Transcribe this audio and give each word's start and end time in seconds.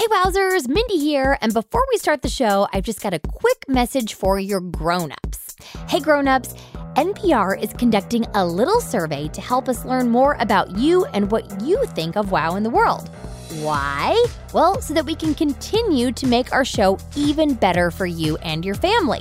Hey, 0.00 0.06
Wowzers, 0.06 0.66
Mindy 0.66 0.96
here. 0.96 1.36
And 1.42 1.52
before 1.52 1.84
we 1.92 1.98
start 1.98 2.22
the 2.22 2.28
show, 2.30 2.66
I've 2.72 2.84
just 2.84 3.02
got 3.02 3.12
a 3.12 3.18
quick 3.18 3.66
message 3.68 4.14
for 4.14 4.38
your 4.38 4.60
grown-ups. 4.60 5.56
Hey, 5.88 6.00
grown-ups, 6.00 6.54
NPR 6.94 7.62
is 7.62 7.74
conducting 7.74 8.24
a 8.32 8.46
little 8.46 8.80
survey 8.80 9.28
to 9.28 9.42
help 9.42 9.68
us 9.68 9.84
learn 9.84 10.08
more 10.08 10.38
about 10.40 10.70
you 10.78 11.04
and 11.12 11.30
what 11.30 11.60
you 11.60 11.84
think 11.88 12.16
of 12.16 12.30
Wow 12.30 12.56
in 12.56 12.62
the 12.62 12.70
world. 12.70 13.10
Why? 13.60 14.24
Well, 14.54 14.80
so 14.80 14.94
that 14.94 15.04
we 15.04 15.14
can 15.14 15.34
continue 15.34 16.12
to 16.12 16.26
make 16.26 16.50
our 16.50 16.64
show 16.64 16.96
even 17.14 17.52
better 17.52 17.90
for 17.90 18.06
you 18.06 18.38
and 18.38 18.64
your 18.64 18.76
family. 18.76 19.20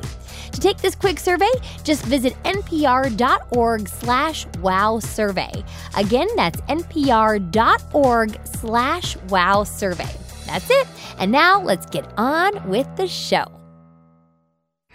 To 0.53 0.61
take 0.61 0.77
this 0.77 0.95
quick 0.95 1.19
survey, 1.19 1.51
just 1.83 2.05
visit 2.05 2.41
npr.org 2.43 3.89
slash 3.89 4.45
wow 4.61 4.99
survey. 4.99 5.51
Again, 5.97 6.29
that's 6.37 6.61
npr.org 6.61 8.39
slash 8.45 9.17
wow 9.27 9.65
survey. 9.65 10.15
That's 10.49 10.69
it. 10.71 10.87
And 11.19 11.31
now 11.31 11.61
let's 11.61 11.85
get 11.85 12.11
on 12.17 12.67
with 12.67 12.87
the 12.95 13.07
show. 13.07 13.45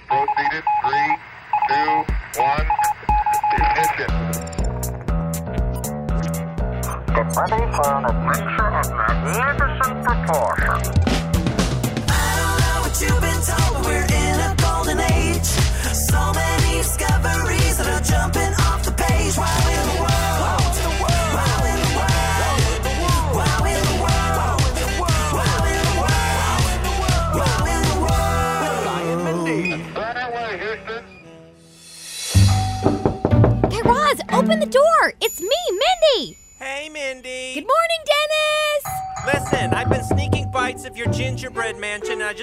Proceeded. 0.09 0.65
Three, 0.83 1.17
two, 1.69 2.05
one. 2.41 2.67
Ignition. 3.55 4.11
Get 7.15 7.27
ready 7.39 7.62
for 7.71 7.87
an 7.87 8.05
adventure 8.11 8.71
of 8.75 8.87
magnificent 8.91 9.98
proportions. 10.05 10.89
I 12.09 12.21
don't 12.41 12.59
know 12.61 12.79
what 12.83 12.95
you've 13.01 13.21
been 13.23 13.41
told, 13.47 13.71
but 13.75 13.87
we're 13.87 14.07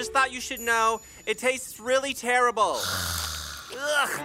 just 0.02 0.12
thought 0.12 0.32
you 0.32 0.40
should 0.40 0.58
know 0.58 1.00
it 1.28 1.38
tastes 1.38 1.78
really 1.78 2.12
terrible. 2.12 2.74
Ugh, 3.78 4.20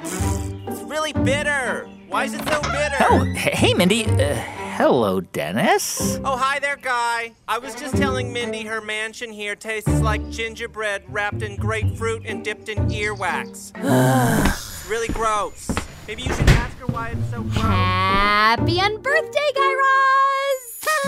it's 0.68 0.82
really 0.82 1.14
bitter. 1.14 1.88
Why 2.08 2.24
is 2.24 2.34
it 2.34 2.40
so 2.40 2.60
bitter? 2.64 2.98
Oh, 3.02 3.24
hey, 3.36 3.76
Mindy. 3.76 4.08
Uh, 4.08 4.34
hello, 4.76 5.22
Dennis. 5.22 6.20
Oh, 6.26 6.36
hi 6.36 6.58
there, 6.58 6.78
guy. 6.78 7.34
I 7.48 7.60
was 7.60 7.76
just 7.76 7.96
telling 7.96 8.34
Mindy 8.34 8.64
her 8.64 8.82
mansion 8.82 9.32
here 9.32 9.56
tastes 9.56 10.02
like 10.02 10.28
gingerbread 10.32 11.04
wrapped 11.10 11.44
in 11.44 11.58
grapefruit 11.58 12.24
and 12.26 12.44
dipped 12.44 12.70
in 12.70 12.80
earwax. 12.88 13.72
it's 14.48 14.90
really 14.90 15.10
gross. 15.10 15.70
Maybe 16.08 16.24
you 16.24 16.34
should 16.34 16.50
ask 16.50 16.76
her 16.80 16.88
why 16.88 17.10
it's 17.10 17.30
so 17.30 17.44
gross. 17.44 17.56
Happy 17.58 18.78
unbirthday, 18.78 19.54
Guy 19.54 19.74
Raz. 19.76 20.07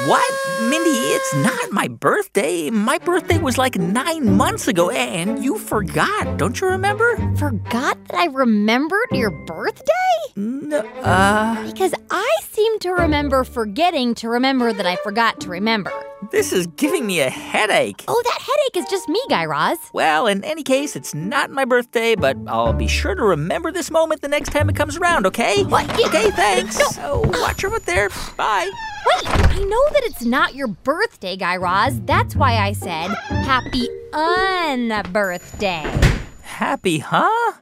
What? 0.07 0.33
Mindy, 0.69 0.89
it's 0.89 1.35
not 1.35 1.71
my 1.71 1.87
birthday. 1.87 2.69
My 2.69 2.97
birthday 2.97 3.37
was 3.37 3.57
like 3.57 3.75
nine 3.77 4.37
months 4.37 4.67
ago, 4.67 4.89
and 4.89 5.43
you 5.43 5.57
forgot. 5.57 6.37
Don't 6.37 6.59
you 6.61 6.67
remember? 6.67 7.15
Forgot 7.37 7.97
that 8.05 8.15
I 8.15 8.25
remembered 8.25 9.07
your 9.11 9.31
birthday? 9.45 9.91
No, 10.35 10.79
uh, 10.79 11.63
Because 11.65 11.93
I 12.11 12.37
seem 12.43 12.79
to 12.79 12.91
remember 12.91 13.43
forgetting 13.43 14.15
to 14.15 14.29
remember 14.29 14.73
that 14.73 14.85
I 14.85 14.95
forgot 14.97 15.39
to 15.41 15.49
remember. 15.49 15.91
This 16.31 16.51
is 16.53 16.67
giving 16.67 17.07
me 17.07 17.21
a 17.21 17.29
headache. 17.29 18.03
Oh, 18.07 18.21
that 18.23 18.39
headache 18.41 18.77
is 18.83 18.89
just 18.89 19.07
me, 19.09 19.21
Guy 19.29 19.45
Raz. 19.45 19.77
Well, 19.93 20.27
in 20.27 20.43
any 20.43 20.63
case, 20.63 20.95
it's 20.95 21.15
not 21.15 21.49
my 21.49 21.65
birthday, 21.65 22.15
but 22.15 22.37
I'll 22.47 22.73
be 22.73 22.87
sure 22.87 23.15
to 23.15 23.23
remember 23.23 23.71
this 23.71 23.89
moment 23.89 24.21
the 24.21 24.27
next 24.27 24.49
time 24.49 24.69
it 24.69 24.75
comes 24.75 24.97
around, 24.97 25.25
okay? 25.27 25.63
What? 25.63 25.89
Okay, 25.99 26.29
thanks. 26.31 26.77
Oh, 26.99 27.21
watch 27.41 27.61
your 27.63 27.71
foot 27.71 27.85
there. 27.85 28.09
Bye. 28.37 28.69
Wait, 29.05 29.23
I 29.27 29.59
know 29.59 29.89
that 29.93 30.03
it's 30.03 30.23
not 30.23 30.55
your 30.55 30.67
birthday, 30.67 31.37
Guy 31.37 31.55
Raz. 31.57 31.99
That's 32.01 32.35
why 32.35 32.57
I 32.57 32.73
said 32.73 33.07
happy 33.07 33.87
unbirthday. 34.11 35.85
Happy, 36.41 36.99
huh? 36.99 37.53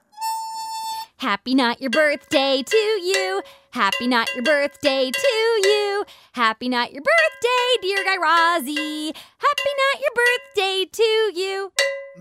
Happy 1.17 1.55
not 1.55 1.81
your 1.81 1.89
birthday 1.89 2.63
to 2.63 2.77
you. 2.77 3.41
Happy 3.77 4.07
not 4.07 4.27
your 4.33 4.43
birthday 4.43 5.11
to 5.11 5.27
you. 5.63 6.03
Happy 6.31 6.67
not 6.67 6.93
your 6.93 7.03
birthday, 7.03 7.79
dear 7.79 8.03
Guy 8.03 8.17
Razzie. 8.17 9.15
Happy 9.37 9.71
not 9.77 10.01
your 10.01 10.09
birthday 10.15 10.85
to 10.91 11.03
you. 11.39 11.71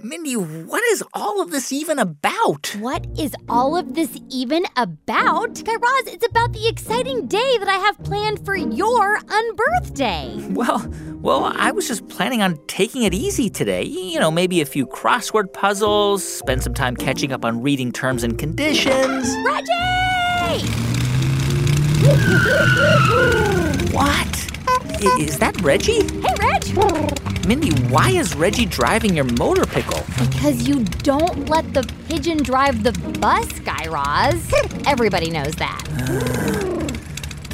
Mindy, 0.04 0.34
what 0.34 0.84
is 0.84 1.02
all 1.14 1.40
of 1.40 1.52
this 1.52 1.72
even 1.72 1.98
about? 1.98 2.76
What 2.78 3.06
is 3.18 3.34
all 3.48 3.74
of 3.74 3.94
this 3.94 4.20
even 4.28 4.66
about? 4.76 5.64
Guy 5.64 5.76
Raz, 5.76 6.06
it's 6.08 6.26
about 6.26 6.52
the 6.52 6.68
exciting 6.68 7.26
day 7.26 7.56
that 7.56 7.68
I 7.68 7.78
have 7.78 8.04
planned 8.04 8.44
for 8.44 8.54
your 8.54 9.18
unbirthday. 9.20 10.54
Well, 10.54 10.86
well, 11.22 11.52
I 11.56 11.70
was 11.70 11.88
just 11.88 12.06
planning 12.08 12.42
on 12.42 12.58
taking 12.66 13.04
it 13.04 13.14
easy 13.14 13.48
today. 13.48 13.84
You 13.84 14.20
know, 14.20 14.30
maybe 14.30 14.60
a 14.60 14.66
few 14.66 14.86
crossword 14.86 15.54
puzzles, 15.54 16.22
spend 16.22 16.62
some 16.62 16.74
time 16.74 16.96
catching 16.96 17.32
up 17.32 17.46
on 17.46 17.62
reading 17.62 17.92
terms 17.92 18.24
and 18.24 18.38
conditions. 18.38 19.34
Reggie! 19.42 20.95
What? 23.92 24.52
I- 24.68 25.16
Is 25.20 25.38
that 25.38 25.60
Reggie? 25.60 26.04
Hey, 26.04 26.34
Reg! 26.38 27.46
Mindy, 27.46 27.72
why 27.88 28.10
is 28.10 28.34
Reggie 28.36 28.66
driving 28.66 29.16
your 29.16 29.24
motor 29.24 29.66
pickle? 29.66 30.04
Because 30.30 30.68
you 30.68 30.84
don't 30.84 31.48
let 31.48 31.74
the 31.74 31.82
pigeon 32.08 32.42
drive 32.44 32.84
the 32.84 32.92
bus, 33.18 33.48
Guy 33.60 33.86
Raz. 33.88 34.52
Everybody 34.86 35.30
knows 35.30 35.54
that. 35.56 36.62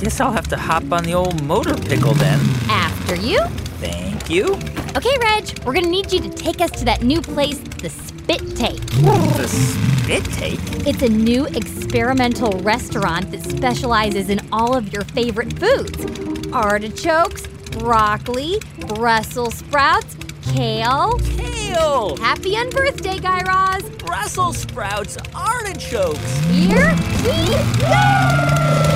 Guess 0.02 0.20
I'll 0.20 0.32
have 0.32 0.48
to 0.48 0.56
hop 0.56 0.90
on 0.90 1.04
the 1.04 1.14
old 1.14 1.44
motor 1.44 1.76
pickle 1.76 2.14
then. 2.14 2.40
After 2.68 3.14
you. 3.14 3.38
Thank 3.78 4.28
you. 4.28 4.54
Okay, 4.96 5.16
Reg, 5.20 5.64
we're 5.64 5.74
gonna 5.74 5.86
need 5.86 6.12
you 6.12 6.18
to 6.18 6.28
take 6.28 6.60
us 6.60 6.72
to 6.72 6.84
that 6.86 7.04
new 7.04 7.20
place, 7.20 7.58
the 7.58 7.88
Spit 7.88 8.56
Take. 8.56 8.84
The 8.84 9.46
spit 9.46 10.24
take? 10.24 10.58
It's 10.88 11.02
a 11.02 11.08
new 11.08 11.46
experimental 11.46 12.50
restaurant 12.62 13.30
that 13.30 13.42
specializes 13.44 14.28
in 14.28 14.40
all 14.50 14.74
of 14.74 14.92
your 14.92 15.04
favorite 15.04 15.56
foods 15.60 16.04
artichokes, 16.52 17.46
broccoli, 17.70 18.60
Brussels 18.88 19.54
sprouts, 19.54 20.16
kale. 20.52 21.16
Kale! 21.36 22.16
Happy 22.16 22.54
unbirthday, 22.54 23.22
Guy 23.22 23.40
Raz. 23.42 23.88
Brussels 24.04 24.58
sprouts, 24.58 25.16
artichokes. 25.32 26.38
Here 26.50 26.96
we 27.22 27.46
go! 27.80 28.91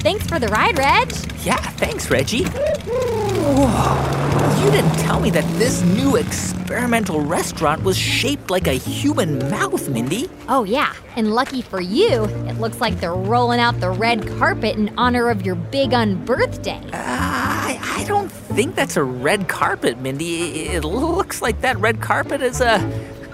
Thanks 0.00 0.26
for 0.26 0.38
the 0.38 0.48
ride, 0.48 0.78
Reg. 0.78 1.12
Yeah, 1.44 1.56
thanks, 1.56 2.10
Reggie. 2.10 2.44
Whoa. 2.44 4.20
You 4.64 4.70
didn't 4.70 4.94
tell 4.98 5.20
me 5.20 5.30
that 5.30 5.44
this 5.58 5.82
new 5.82 6.16
experimental 6.16 7.20
restaurant 7.20 7.82
was 7.82 7.98
shaped 7.98 8.50
like 8.50 8.66
a 8.66 8.72
human 8.72 9.38
mouth, 9.50 9.88
Mindy. 9.88 10.30
Oh, 10.48 10.64
yeah. 10.64 10.94
And 11.16 11.34
lucky 11.34 11.60
for 11.60 11.80
you, 11.80 12.24
it 12.24 12.58
looks 12.58 12.80
like 12.80 12.98
they're 13.00 13.14
rolling 13.14 13.60
out 13.60 13.80
the 13.80 13.90
red 13.90 14.26
carpet 14.38 14.76
in 14.76 14.90
honor 14.96 15.28
of 15.28 15.44
your 15.44 15.54
big 15.54 15.90
unbirthday. 15.90 16.82
Uh, 16.86 16.90
I, 16.94 17.78
I 17.82 18.04
don't 18.04 18.30
think 18.30 18.74
that's 18.76 18.96
a 18.96 19.04
red 19.04 19.48
carpet, 19.48 19.98
Mindy. 19.98 20.66
It 20.66 20.84
looks 20.84 21.42
like 21.42 21.60
that 21.60 21.78
red 21.78 22.00
carpet 22.00 22.40
is 22.40 22.60
a, 22.60 22.76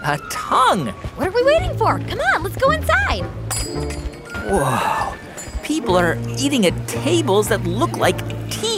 a 0.05 0.19
tongue. 0.31 0.89
What 1.17 1.29
are 1.29 1.33
we 1.33 1.45
waiting 1.45 1.77
for? 1.77 1.99
Come 2.01 2.21
on, 2.35 2.43
let's 2.43 2.57
go 2.57 2.71
inside. 2.71 3.25
Whoa. 4.49 5.17
People 5.65 5.97
are 5.97 6.17
eating 6.39 6.67
at 6.67 6.87
tables 6.87 7.49
that 7.49 7.65
look 7.65 7.97
like 7.97 8.17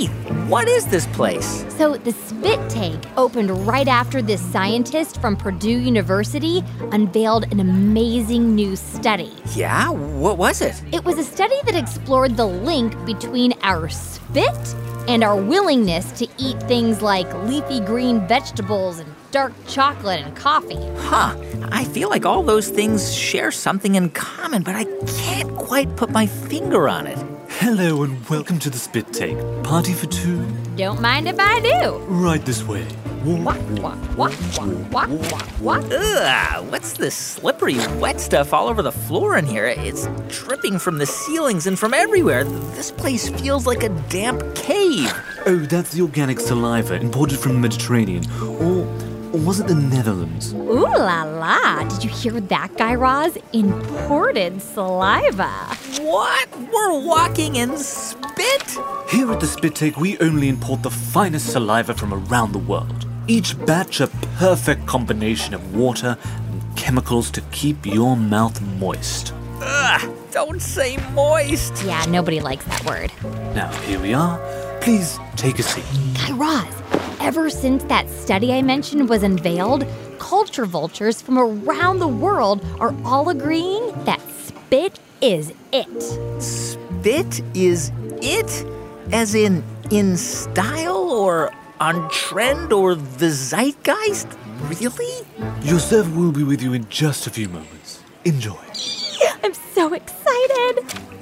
What 0.06 0.68
is 0.68 0.86
this 0.86 1.06
place? 1.08 1.64
So, 1.76 1.96
the 1.96 2.12
Spit 2.12 2.70
Take 2.70 3.00
opened 3.16 3.50
right 3.66 3.88
after 3.88 4.22
this 4.22 4.40
scientist 4.40 5.20
from 5.20 5.36
Purdue 5.36 5.78
University 5.78 6.64
unveiled 6.92 7.52
an 7.52 7.60
amazing 7.60 8.54
new 8.54 8.76
study. 8.76 9.32
Yeah, 9.54 9.90
what 9.90 10.38
was 10.38 10.60
it? 10.60 10.82
It 10.92 11.04
was 11.04 11.18
a 11.18 11.24
study 11.24 11.56
that 11.64 11.74
explored 11.74 12.36
the 12.36 12.46
link 12.46 12.94
between 13.04 13.54
our 13.62 13.88
spit 13.88 14.74
and 15.08 15.24
our 15.24 15.36
willingness 15.36 16.12
to 16.12 16.28
eat 16.38 16.62
things 16.64 17.02
like 17.02 17.32
leafy 17.44 17.80
green 17.80 18.26
vegetables 18.28 18.98
and 18.98 19.14
dark 19.30 19.52
chocolate 19.66 20.20
and 20.20 20.36
coffee. 20.36 20.78
Huh. 20.98 21.36
I 21.70 21.84
feel 21.84 22.08
like 22.08 22.24
all 22.24 22.42
those 22.42 22.68
things 22.68 23.14
share 23.14 23.50
something 23.50 23.94
in 23.94 24.10
common, 24.10 24.62
but 24.62 24.74
I 24.74 24.84
can't 25.06 25.54
quite 25.56 25.96
put 25.96 26.10
my 26.10 26.26
finger 26.26 26.88
on 26.88 27.06
it. 27.06 27.18
Hello 27.60 28.04
and 28.04 28.24
welcome 28.28 28.60
to 28.60 28.70
the 28.70 28.78
Spit 28.78 29.12
Take. 29.12 29.36
Party 29.64 29.92
for 29.92 30.06
two? 30.06 30.46
Don't 30.76 31.00
mind 31.00 31.26
if 31.26 31.40
I 31.40 31.58
do. 31.58 31.98
Right 32.06 32.42
this 32.44 32.62
way. 32.62 32.86
Walk, 33.24 33.58
walk, 33.82 33.98
walk, 34.16 34.32
walk, 34.56 34.92
walk, 34.92 35.10
walk, 35.10 35.60
walk. 35.60 35.84
Ugh, 35.90 36.70
what's 36.70 36.92
this 36.92 37.16
slippery, 37.16 37.76
wet 37.98 38.20
stuff 38.20 38.54
all 38.54 38.68
over 38.68 38.80
the 38.80 38.92
floor 38.92 39.36
in 39.36 39.44
here? 39.44 39.66
It's 39.66 40.06
dripping 40.28 40.78
from 40.78 40.98
the 40.98 41.06
ceilings 41.06 41.66
and 41.66 41.76
from 41.76 41.94
everywhere. 41.94 42.44
This 42.44 42.92
place 42.92 43.28
feels 43.28 43.66
like 43.66 43.82
a 43.82 43.88
damp 44.08 44.54
cave. 44.54 45.12
Oh, 45.44 45.56
that's 45.58 45.90
the 45.90 46.02
organic 46.02 46.38
saliva 46.38 46.94
imported 46.94 47.40
from 47.40 47.54
the 47.54 47.58
Mediterranean. 47.58 48.24
Or, 48.40 48.86
or 49.38 49.44
was 49.46 49.60
it 49.60 49.66
the 49.66 49.74
Netherlands? 49.74 50.52
Ooh 50.52 50.82
la 50.82 51.22
la. 51.22 51.84
Did 51.84 52.04
you 52.04 52.10
hear 52.10 52.40
that, 52.40 52.76
Guy 52.76 52.94
Raz? 52.94 53.38
Imported 53.52 54.60
saliva. 54.60 55.50
What? 56.00 56.48
We're 56.58 57.00
walking 57.00 57.56
in 57.56 57.76
spit? 57.76 58.78
Here 59.08 59.30
at 59.30 59.40
the 59.40 59.46
Spit 59.46 59.74
Take, 59.74 59.96
we 59.96 60.18
only 60.18 60.48
import 60.48 60.82
the 60.82 60.90
finest 60.90 61.52
saliva 61.52 61.94
from 61.94 62.12
around 62.14 62.52
the 62.52 62.58
world. 62.58 63.06
Each 63.26 63.54
batch 63.66 64.00
a 64.00 64.08
perfect 64.38 64.86
combination 64.86 65.54
of 65.54 65.74
water 65.76 66.16
and 66.22 66.76
chemicals 66.76 67.30
to 67.32 67.40
keep 67.52 67.86
your 67.86 68.16
mouth 68.16 68.60
moist. 68.78 69.34
Ugh, 69.60 70.16
don't 70.30 70.62
say 70.62 70.96
moist. 71.12 71.82
Yeah, 71.84 72.04
nobody 72.08 72.40
likes 72.40 72.64
that 72.66 72.84
word. 72.84 73.12
Now, 73.54 73.70
here 73.82 74.00
we 74.00 74.14
are. 74.14 74.38
Please 74.80 75.18
take 75.36 75.58
a 75.58 75.62
seat. 75.62 75.84
Guy 76.14 76.32
Raz, 76.32 76.74
ever 77.28 77.50
since 77.50 77.84
that 77.84 78.08
study 78.08 78.54
I 78.54 78.62
mentioned 78.62 79.06
was 79.06 79.22
unveiled, 79.22 79.86
culture 80.18 80.64
vultures 80.64 81.20
from 81.20 81.38
around 81.38 81.98
the 81.98 82.08
world 82.08 82.64
are 82.80 82.94
all 83.04 83.28
agreeing 83.28 83.92
that 84.06 84.18
spit 84.46 84.98
is 85.20 85.52
it. 85.70 86.42
Spit 86.42 87.42
is 87.52 87.92
it? 88.22 88.64
As 89.12 89.34
in, 89.34 89.62
in 89.90 90.16
style 90.16 91.10
or 91.10 91.52
on 91.80 92.08
trend 92.08 92.72
or 92.72 92.94
the 92.94 93.30
zeitgeist? 93.30 94.28
Really? 94.62 95.26
Your 95.60 95.80
server 95.80 96.18
will 96.18 96.32
be 96.32 96.44
with 96.44 96.62
you 96.62 96.72
in 96.72 96.88
just 96.88 97.26
a 97.26 97.30
few 97.30 97.50
moments. 97.50 98.02
Enjoy. 98.24 98.56
I'm 99.44 99.52
so 99.52 99.92
excited. 99.92 100.78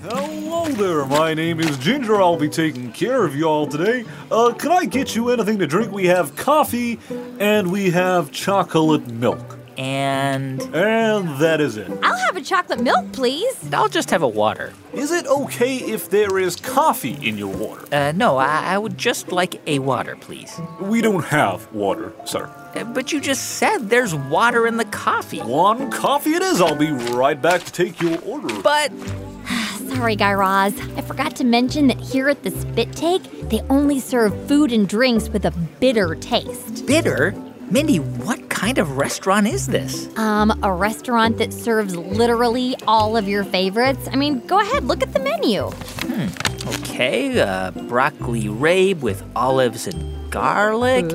Hello 0.08 0.64
there, 0.68 1.04
my 1.04 1.34
name 1.34 1.58
is 1.58 1.76
Ginger. 1.78 2.22
I'll 2.22 2.36
be 2.36 2.48
taking 2.48 2.92
care 2.92 3.24
of 3.24 3.34
y'all 3.34 3.66
today. 3.66 4.04
Uh, 4.30 4.52
can 4.52 4.70
I 4.70 4.84
get 4.84 5.16
you 5.16 5.30
anything 5.30 5.58
to 5.58 5.66
drink? 5.66 5.90
We 5.90 6.06
have 6.06 6.36
coffee 6.36 7.00
and 7.40 7.72
we 7.72 7.90
have 7.90 8.30
chocolate 8.30 9.08
milk. 9.08 9.58
And 9.76 10.62
And 10.72 11.40
that 11.40 11.60
is 11.60 11.76
it. 11.76 11.90
I'll 12.04 12.16
have 12.18 12.36
a 12.36 12.40
chocolate 12.40 12.80
milk, 12.80 13.10
please. 13.10 13.56
I'll 13.72 13.88
just 13.88 14.10
have 14.10 14.22
a 14.22 14.28
water. 14.28 14.72
Is 14.92 15.10
it 15.10 15.26
okay 15.26 15.78
if 15.78 16.08
there 16.08 16.38
is 16.38 16.54
coffee 16.54 17.18
in 17.28 17.36
your 17.36 17.52
water? 17.52 17.84
Uh, 17.92 18.12
no, 18.12 18.36
I, 18.36 18.74
I 18.74 18.78
would 18.78 18.96
just 18.96 19.32
like 19.32 19.60
a 19.66 19.80
water, 19.80 20.14
please. 20.14 20.60
We 20.80 21.02
don't 21.02 21.24
have 21.24 21.70
water, 21.72 22.12
sir. 22.24 22.44
Uh, 22.76 22.84
But 22.84 23.10
you 23.12 23.20
just 23.20 23.56
said 23.58 23.90
there's 23.90 24.14
water 24.14 24.68
in 24.68 24.76
the 24.76 24.84
coffee. 24.84 25.40
One 25.40 25.90
coffee 25.90 26.34
it 26.34 26.42
is. 26.42 26.60
I'll 26.60 26.76
be 26.76 26.92
right 26.92 27.42
back 27.42 27.64
to 27.64 27.72
take 27.72 28.00
your 28.00 28.20
order. 28.22 28.62
But 28.62 28.92
Sorry, 29.88 30.16
Guy 30.16 30.32
Raz. 30.32 30.78
I 30.96 31.00
forgot 31.02 31.36
to 31.36 31.44
mention 31.44 31.86
that 31.88 31.98
here 32.00 32.28
at 32.28 32.42
the 32.42 32.50
Spit 32.50 32.92
Take, 32.94 33.22
they 33.48 33.60
only 33.70 34.00
serve 34.00 34.34
food 34.48 34.72
and 34.72 34.88
drinks 34.88 35.28
with 35.28 35.44
a 35.46 35.50
bitter 35.80 36.14
taste. 36.14 36.86
bitter? 36.86 37.34
Mindy, 37.70 37.96
what 37.98 38.48
kind 38.48 38.78
of 38.78 38.96
restaurant 38.96 39.48
is 39.48 39.66
this? 39.66 40.08
Um, 40.16 40.56
a 40.62 40.72
restaurant 40.72 41.38
that 41.38 41.52
serves 41.52 41.96
literally 41.96 42.76
all 42.86 43.16
of 43.16 43.28
your 43.28 43.42
favorites. 43.44 44.08
I 44.12 44.16
mean, 44.16 44.46
go 44.46 44.60
ahead, 44.60 44.84
look 44.84 45.02
at 45.02 45.12
the 45.12 45.18
menu. 45.20 45.70
Okay, 46.66 47.40
uh, 47.40 47.70
broccoli 47.70 48.44
rabe 48.48 49.00
with 49.00 49.22
olives 49.36 49.86
and 49.86 50.30
garlic, 50.30 51.06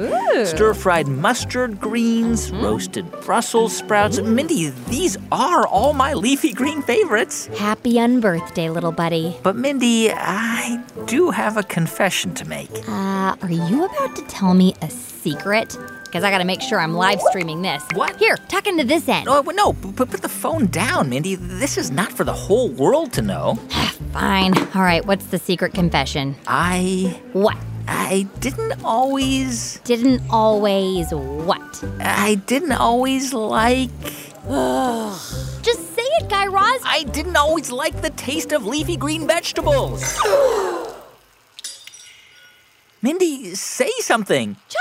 stir 0.46 0.74
fried 0.74 1.08
mustard 1.08 1.80
greens, 1.80 2.52
roasted 2.52 3.12
Brussels 3.22 3.76
sprouts. 3.76 4.20
Mindy, 4.22 4.70
these 4.88 5.18
are 5.32 5.68
all 5.68 5.94
my 5.94 6.14
leafy 6.14 6.54
green 6.54 6.82
favorites. 6.82 7.48
Happy 7.58 7.94
unbirthday, 7.96 8.74
little 8.74 8.94
buddy. 8.94 9.38
But 9.44 9.56
Mindy, 9.58 10.12
I 10.12 10.82
do 11.06 11.32
have 11.32 11.58
a 11.58 11.64
confession 11.64 12.34
to 12.36 12.46
make. 12.48 12.72
Uh, 12.88 13.36
are 13.42 13.52
you 13.52 13.86
about 13.86 14.16
to 14.16 14.24
tell 14.28 14.54
me 14.54 14.74
a 14.82 14.90
secret? 14.90 15.78
Because 16.12 16.26
I 16.26 16.30
gotta 16.30 16.44
make 16.44 16.60
sure 16.62 16.78
I'm 16.78 16.94
live 16.94 17.22
streaming 17.22 17.62
this. 17.62 17.82
What? 17.94 18.18
Here, 18.18 18.36
tuck 18.50 18.68
into 18.68 18.84
this 18.84 19.08
end. 19.08 19.30
Oh, 19.30 19.40
no, 19.56 19.72
put, 19.72 20.10
put 20.10 20.22
the 20.22 20.28
phone 20.28 20.66
down, 20.66 21.08
Mindy. 21.08 21.36
This 21.36 21.78
is 21.78 21.90
not 21.90 22.12
for 22.12 22.26
the 22.26 22.34
whole 22.34 22.68
world 22.68 23.14
to 23.14 23.22
know. 23.22 23.56
Fine. 24.12 24.58
All 24.76 24.82
right, 24.82 25.06
what's 25.06 25.28
the 25.28 25.38
secret 25.40 25.74
confession? 25.74 26.36
I. 26.48 27.18
What? 27.32 27.56
I 27.88 28.28
didn't 28.42 28.84
always. 28.84 29.80
Didn't 29.86 30.22
always 30.30 31.14
what? 31.14 31.82
I 32.02 32.36
didn't 32.46 32.74
always 32.74 33.34
like. 33.34 33.90
Just 35.62 35.96
say 35.96 36.04
it, 36.20 36.28
Guy 36.28 36.48
Raz. 36.48 36.82
I 36.84 37.04
didn't 37.14 37.38
always 37.38 37.72
like 37.72 38.02
the 38.02 38.10
taste 38.10 38.52
of 38.52 38.66
leafy 38.66 38.98
green 38.98 39.28
vegetables. 39.28 40.20
Mindy, 43.02 43.56
say 43.56 43.90
something. 44.00 44.58
Chocolate 44.68 44.81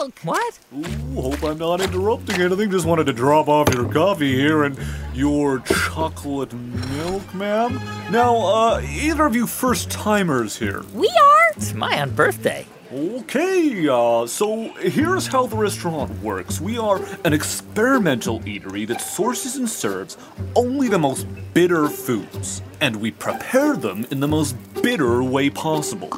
milk. 0.00 0.18
What? 0.22 0.58
Ooh, 0.74 1.20
hope 1.20 1.42
I'm 1.42 1.58
not 1.58 1.80
interrupting 1.80 2.40
anything. 2.40 2.70
Just 2.70 2.86
wanted 2.86 3.04
to 3.04 3.12
drop 3.12 3.48
off 3.48 3.72
your 3.74 3.90
coffee 3.92 4.34
here 4.34 4.64
and 4.64 4.78
your 5.14 5.60
chocolate 5.60 6.52
milk, 6.52 7.34
ma'am. 7.34 7.74
Now, 8.10 8.36
uh, 8.36 8.80
either 8.80 9.26
of 9.26 9.34
you 9.34 9.46
first 9.46 9.90
timers 9.90 10.56
here? 10.56 10.84
We 10.94 11.08
are. 11.08 11.52
It's 11.56 11.74
my 11.74 12.00
own 12.00 12.10
birthday. 12.10 12.66
Okay, 12.92 13.88
uh, 13.88 14.26
so 14.26 14.72
here's 14.80 15.28
how 15.28 15.46
the 15.46 15.56
restaurant 15.56 16.10
works. 16.22 16.60
We 16.60 16.76
are 16.76 17.00
an 17.24 17.32
experimental 17.32 18.40
eatery 18.40 18.86
that 18.88 19.00
sources 19.00 19.54
and 19.56 19.68
serves 19.68 20.16
only 20.56 20.88
the 20.88 20.98
most 20.98 21.28
bitter 21.54 21.88
foods, 21.88 22.62
and 22.80 22.96
we 22.96 23.12
prepare 23.12 23.76
them 23.76 24.06
in 24.10 24.18
the 24.18 24.26
most 24.26 24.56
bitter 24.82 25.22
way 25.22 25.50
possible. 25.50 26.10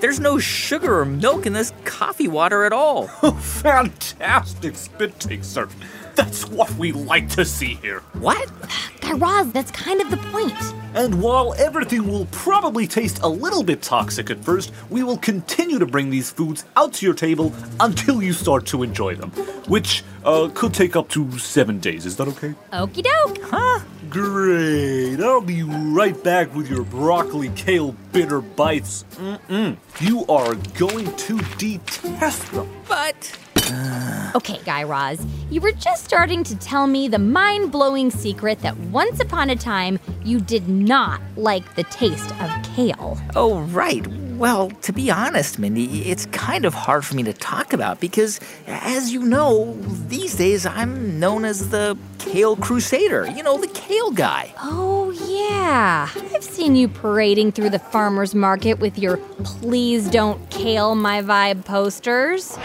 There's 0.00 0.20
no 0.20 0.38
sugar 0.38 1.00
or 1.00 1.04
milk 1.04 1.44
in 1.46 1.52
this 1.52 1.72
coffee 1.84 2.28
water 2.28 2.64
at 2.64 2.72
all. 2.72 3.10
Oh, 3.22 3.32
Fantastic 3.32 4.76
spit 4.76 5.18
take, 5.18 5.42
sir. 5.44 5.68
That's 6.14 6.48
what 6.48 6.70
we 6.74 6.92
like 6.92 7.28
to 7.30 7.44
see 7.44 7.74
here. 7.74 8.00
What? 8.14 8.48
Guy 9.00 9.12
Raz, 9.12 9.52
that's 9.52 9.70
kind 9.72 10.00
of 10.00 10.10
the 10.10 10.16
point. 10.16 10.54
And 10.94 11.20
while 11.22 11.54
everything 11.54 12.08
will 12.10 12.26
probably 12.26 12.86
taste 12.86 13.20
a 13.22 13.28
little 13.28 13.62
bit 13.62 13.82
toxic 13.82 14.30
at 14.30 14.42
first, 14.44 14.72
we 14.88 15.02
will 15.02 15.18
continue 15.18 15.78
to 15.78 15.86
bring 15.86 16.10
these 16.10 16.30
foods 16.30 16.64
out 16.76 16.92
to 16.94 17.06
your 17.06 17.14
table 17.14 17.52
until 17.80 18.22
you 18.22 18.32
start 18.32 18.66
to 18.66 18.82
enjoy 18.82 19.14
them, 19.16 19.30
which 19.66 20.02
uh, 20.24 20.48
could 20.54 20.74
take 20.74 20.96
up 20.96 21.08
to 21.10 21.38
seven 21.38 21.78
days. 21.80 22.06
Is 22.06 22.16
that 22.16 22.28
okay? 22.28 22.54
Okie 22.72 23.02
doke. 23.04 23.38
Huh? 23.42 23.80
Great. 24.10 25.20
I'll 25.20 25.40
be 25.40 25.62
right 25.62 26.22
back 26.24 26.54
with 26.54 26.70
your 26.70 26.84
broccoli 26.84 27.50
kale 27.50 27.92
bitter 28.12 28.40
bites. 28.40 29.04
Mm-mm. 29.16 29.76
You 30.00 30.24
are 30.26 30.54
going 30.78 31.14
to 31.16 31.38
detest 31.58 32.50
them. 32.52 32.68
But. 32.88 33.36
Okay, 34.34 34.60
Guy 34.64 34.82
Raz, 34.84 35.24
you 35.50 35.60
were 35.60 35.72
just 35.72 36.04
starting 36.04 36.44
to 36.44 36.56
tell 36.56 36.86
me 36.86 37.08
the 37.08 37.18
mind 37.18 37.72
blowing 37.72 38.10
secret 38.10 38.60
that 38.60 38.76
once 38.76 39.20
upon 39.20 39.50
a 39.50 39.56
time 39.56 39.98
you 40.22 40.38
did 40.38 40.68
not 40.68 41.20
like 41.36 41.74
the 41.74 41.84
taste 41.84 42.30
of 42.40 42.50
kale. 42.76 43.18
Oh, 43.34 43.60
right. 43.60 44.06
Well, 44.38 44.70
to 44.82 44.92
be 44.92 45.10
honest, 45.10 45.58
Mindy, 45.58 46.08
it's 46.08 46.26
kind 46.26 46.64
of 46.64 46.72
hard 46.72 47.04
for 47.04 47.16
me 47.16 47.24
to 47.24 47.32
talk 47.32 47.72
about 47.72 47.98
because, 47.98 48.38
as 48.68 49.12
you 49.12 49.24
know, 49.24 49.76
these 50.06 50.36
days 50.36 50.64
I'm 50.64 51.18
known 51.18 51.44
as 51.44 51.70
the 51.70 51.98
Kale 52.20 52.54
Crusader. 52.54 53.26
You 53.28 53.42
know, 53.42 53.58
the 53.58 53.66
kale 53.66 54.12
guy. 54.12 54.54
Oh, 54.62 55.10
yeah. 55.26 56.08
I've 56.32 56.44
seen 56.44 56.76
you 56.76 56.86
parading 56.86 57.50
through 57.50 57.70
the 57.70 57.80
farmer's 57.80 58.32
market 58.32 58.78
with 58.78 58.96
your 58.96 59.16
Please 59.42 60.08
Don't 60.08 60.48
Kale 60.50 60.94
My 60.94 61.20
Vibe 61.20 61.64
posters. 61.64 62.56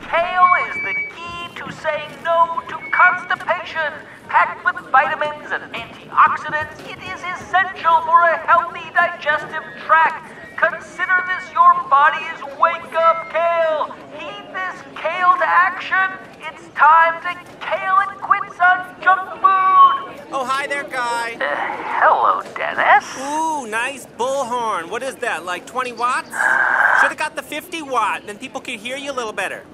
Kale 0.00 0.48
is 0.70 0.76
the 0.76 0.94
key 0.94 1.54
to 1.56 1.72
saying 1.82 2.10
no 2.24 2.62
to 2.68 2.78
constipation. 2.90 3.92
Packed 4.28 4.64
with 4.64 4.82
vitamins 4.90 5.52
and 5.52 5.74
antioxidants, 5.74 6.80
it 6.90 6.98
is 7.02 7.20
essential 7.38 8.00
for 8.00 8.22
a 8.22 8.38
healthy 8.46 8.88
digestive 8.94 9.62
tract. 9.84 10.31
Consider 10.62 11.18
this 11.26 11.52
your 11.52 11.74
body's 11.90 12.40
wake 12.60 12.94
up 12.94 13.28
kale. 13.32 13.92
Heed 14.16 14.46
this 14.54 14.80
kale 14.94 15.34
to 15.36 15.44
action. 15.44 16.16
It's 16.40 16.68
time 16.76 17.20
to 17.22 17.34
kale 17.58 17.98
and 17.98 18.20
quit 18.20 18.44
some 18.56 18.86
junk 19.02 19.28
food. 19.42 20.22
Oh, 20.30 20.44
hi 20.48 20.68
there, 20.68 20.84
guy. 20.84 21.34
Uh, 21.34 21.56
hello, 21.98 22.42
Dennis. 22.54 23.04
Ooh, 23.18 23.68
nice 23.68 24.06
bullhorn. 24.16 24.88
What 24.88 25.02
is 25.02 25.16
that, 25.16 25.44
like 25.44 25.66
20 25.66 25.94
watts? 25.94 26.30
Uh. 26.30 27.00
Should 27.00 27.08
have 27.10 27.18
got 27.18 27.34
the 27.34 27.42
50 27.42 27.82
watt, 27.82 28.22
then 28.26 28.38
people 28.38 28.60
could 28.60 28.78
hear 28.78 28.96
you 28.96 29.10
a 29.10 29.12
little 29.12 29.32
better. 29.32 29.64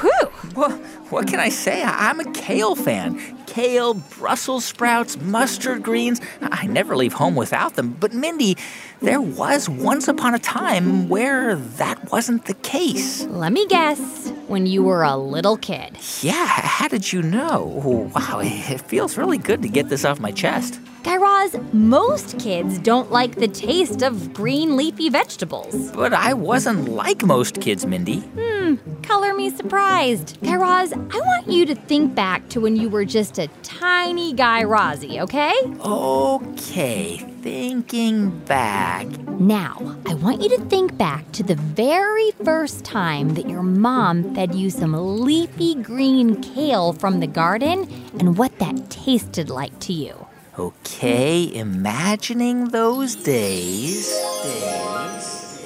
Whew. 0.00 0.28
Well, 0.54 0.70
what 1.10 1.26
can 1.26 1.40
I 1.40 1.48
say? 1.48 1.82
I'm 1.82 2.20
a 2.20 2.32
kale 2.32 2.76
fan. 2.76 3.36
Kale, 3.46 3.94
Brussels 3.94 4.64
sprouts, 4.64 5.16
mustard 5.20 5.82
greens. 5.82 6.20
I 6.40 6.66
never 6.66 6.96
leave 6.96 7.14
home 7.14 7.34
without 7.34 7.74
them. 7.74 7.96
But, 7.98 8.12
Mindy, 8.12 8.56
there 9.00 9.20
was 9.20 9.68
once 9.68 10.06
upon 10.06 10.34
a 10.34 10.38
time 10.38 11.08
where 11.08 11.56
that 11.56 12.12
wasn't 12.12 12.44
the 12.44 12.54
case. 12.54 13.24
Let 13.24 13.52
me 13.52 13.66
guess. 13.66 14.32
When 14.48 14.64
you 14.64 14.82
were 14.82 15.02
a 15.02 15.14
little 15.14 15.58
kid. 15.58 15.98
Yeah, 16.22 16.46
how 16.46 16.88
did 16.88 17.12
you 17.12 17.20
know? 17.20 18.10
Wow, 18.14 18.40
it 18.42 18.80
feels 18.80 19.18
really 19.18 19.36
good 19.36 19.60
to 19.60 19.68
get 19.68 19.90
this 19.90 20.06
off 20.06 20.20
my 20.20 20.30
chest. 20.32 20.80
Guy 21.04 21.16
Raz, 21.18 21.54
most 21.74 22.38
kids 22.38 22.78
don't 22.78 23.10
like 23.12 23.34
the 23.34 23.48
taste 23.48 24.02
of 24.02 24.32
green 24.32 24.74
leafy 24.74 25.10
vegetables. 25.10 25.92
But 25.92 26.14
I 26.14 26.32
wasn't 26.32 26.88
like 26.88 27.22
most 27.22 27.60
kids, 27.60 27.84
Mindy. 27.84 28.20
Hmm, 28.20 28.76
color 29.02 29.34
me 29.34 29.50
surprised. 29.50 30.38
Guy 30.42 30.56
Raz, 30.56 30.94
I 30.94 30.96
want 30.96 31.48
you 31.48 31.66
to 31.66 31.74
think 31.74 32.14
back 32.14 32.48
to 32.48 32.60
when 32.60 32.74
you 32.74 32.88
were 32.88 33.04
just 33.04 33.38
a 33.38 33.48
tiny 33.62 34.32
Guy 34.32 34.62
Razzie, 34.64 35.20
okay? 35.20 35.54
Okay, 35.80 37.22
thinking 37.42 38.30
back. 38.40 39.06
Now, 39.38 39.96
I 40.06 40.14
want 40.14 40.42
you 40.42 40.48
to 40.50 40.64
think 40.64 40.96
back 40.98 41.30
to 41.32 41.42
the 41.42 41.54
very 41.54 42.30
first 42.44 42.84
time 42.84 43.34
that 43.34 43.48
your 43.48 43.62
mom 43.62 44.34
fed 44.34 44.54
you 44.54 44.70
some 44.70 44.92
leafy 44.92 45.74
green 45.74 46.42
kale 46.42 46.92
from 46.92 47.20
the 47.20 47.26
garden 47.26 47.88
and 48.18 48.36
what 48.36 48.58
that 48.58 48.90
tasted 48.90 49.50
like 49.50 49.78
to 49.80 49.92
you. 49.92 50.26
Okay, 50.58 51.54
imagining 51.54 52.68
those 52.70 53.14
days. 53.14 54.08
Days. 54.42 55.60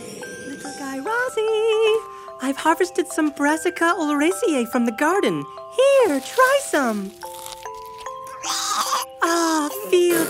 Little 0.46 0.72
Guy 0.78 0.98
Razzie, 0.98 1.98
I've 2.42 2.56
harvested 2.56 3.08
some 3.08 3.30
Brassica 3.30 3.94
oleracea 3.98 4.68
from 4.68 4.84
the 4.84 4.92
garden. 4.92 5.44
Here, 5.76 6.20
try 6.20 6.60
some. 6.64 7.10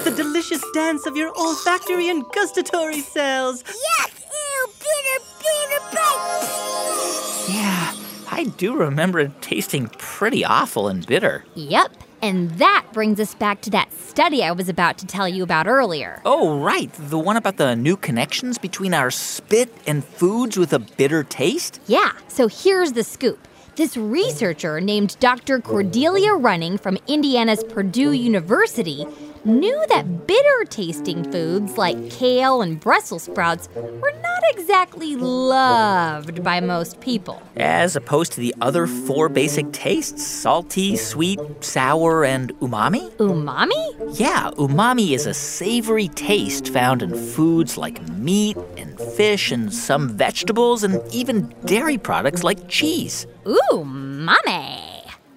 The 0.05 0.11
delicious 0.17 0.63
dance 0.75 1.07
of 1.07 1.17
your 1.17 1.33
olfactory 1.39 2.09
and 2.09 2.25
gustatory 2.35 3.01
cells. 3.01 3.63
Yuck! 3.63 4.21
Ew! 4.21 4.67
Bitter, 4.81 5.25
bitter 5.39 5.81
bite! 5.93 7.47
Yeah, 7.49 7.95
I 8.29 8.45
do 8.57 8.75
remember 8.75 9.21
it 9.21 9.41
tasting 9.41 9.89
pretty 9.99 10.45
awful 10.45 10.89
and 10.89 11.07
bitter. 11.07 11.45
Yep. 11.55 11.93
And 12.21 12.51
that 12.53 12.87
brings 12.93 13.21
us 13.21 13.37
back 13.37 13.61
to 13.63 13.71
that 13.71 13.93
study 13.93 14.43
I 14.43 14.51
was 14.51 14.69
about 14.69 14.99
to 14.99 15.07
tell 15.07 15.29
you 15.29 15.45
about 15.45 15.69
earlier. 15.69 16.21
Oh, 16.25 16.59
right. 16.59 16.93
The 16.93 17.19
one 17.19 17.37
about 17.37 17.57
the 17.57 17.77
new 17.77 17.97
connections 17.97 18.59
between 18.59 18.95
our 18.95 19.13
spit 19.13 19.73
and 19.87 20.05
foods 20.05 20.57
with 20.57 20.73
a 20.73 20.81
bitter 20.81 21.23
taste? 21.23 21.81
Yeah, 21.87 22.11
so 22.27 22.49
here's 22.49 22.93
the 22.93 23.05
scoop. 23.05 23.47
This 23.75 23.97
researcher 23.97 24.81
named 24.81 25.17
Dr. 25.19 25.59
Cordelia 25.59 26.35
Running 26.35 26.77
from 26.77 26.99
Indiana's 27.07 27.65
Purdue 27.65 28.13
University 28.13 29.07
knew 29.45 29.85
that 29.89 30.27
bitter 30.27 30.65
tasting 30.69 31.31
foods 31.31 31.77
like 31.77 32.11
kale 32.11 32.63
and 32.63 32.79
Brussels 32.79 33.25
sprouts 33.25 33.69
were 33.75 34.15
not 34.23 34.43
exactly 34.51 35.17
loved 35.17 36.43
by 36.43 36.61
most 36.61 37.01
people. 37.01 37.43
As 37.57 37.97
opposed 37.97 38.33
to 38.33 38.41
the 38.41 38.55
other 38.61 38.87
four 38.87 39.29
basic 39.29 39.73
tastes 39.73 40.27
salty, 40.27 40.97
sweet, 40.97 41.41
sour, 41.61 42.25
and 42.25 42.53
umami? 42.61 43.11
Umami? 43.17 44.19
Yeah, 44.19 44.51
umami 44.53 45.13
is 45.13 45.27
a 45.27 45.35
savory 45.35 46.09
taste 46.09 46.69
found 46.69 47.03
in 47.03 47.15
foods 47.15 47.77
like 47.77 48.07
meat 48.11 48.57
and 48.77 48.99
fish 48.99 49.51
and 49.51 49.73
some 49.73 50.09
vegetables 50.11 50.85
and 50.85 51.01
even 51.13 51.55
dairy 51.65 51.99
products 51.99 52.43
like 52.43 52.69
cheese. 52.69 53.27
Ooh, 53.47 53.85
mommy. 53.85 54.92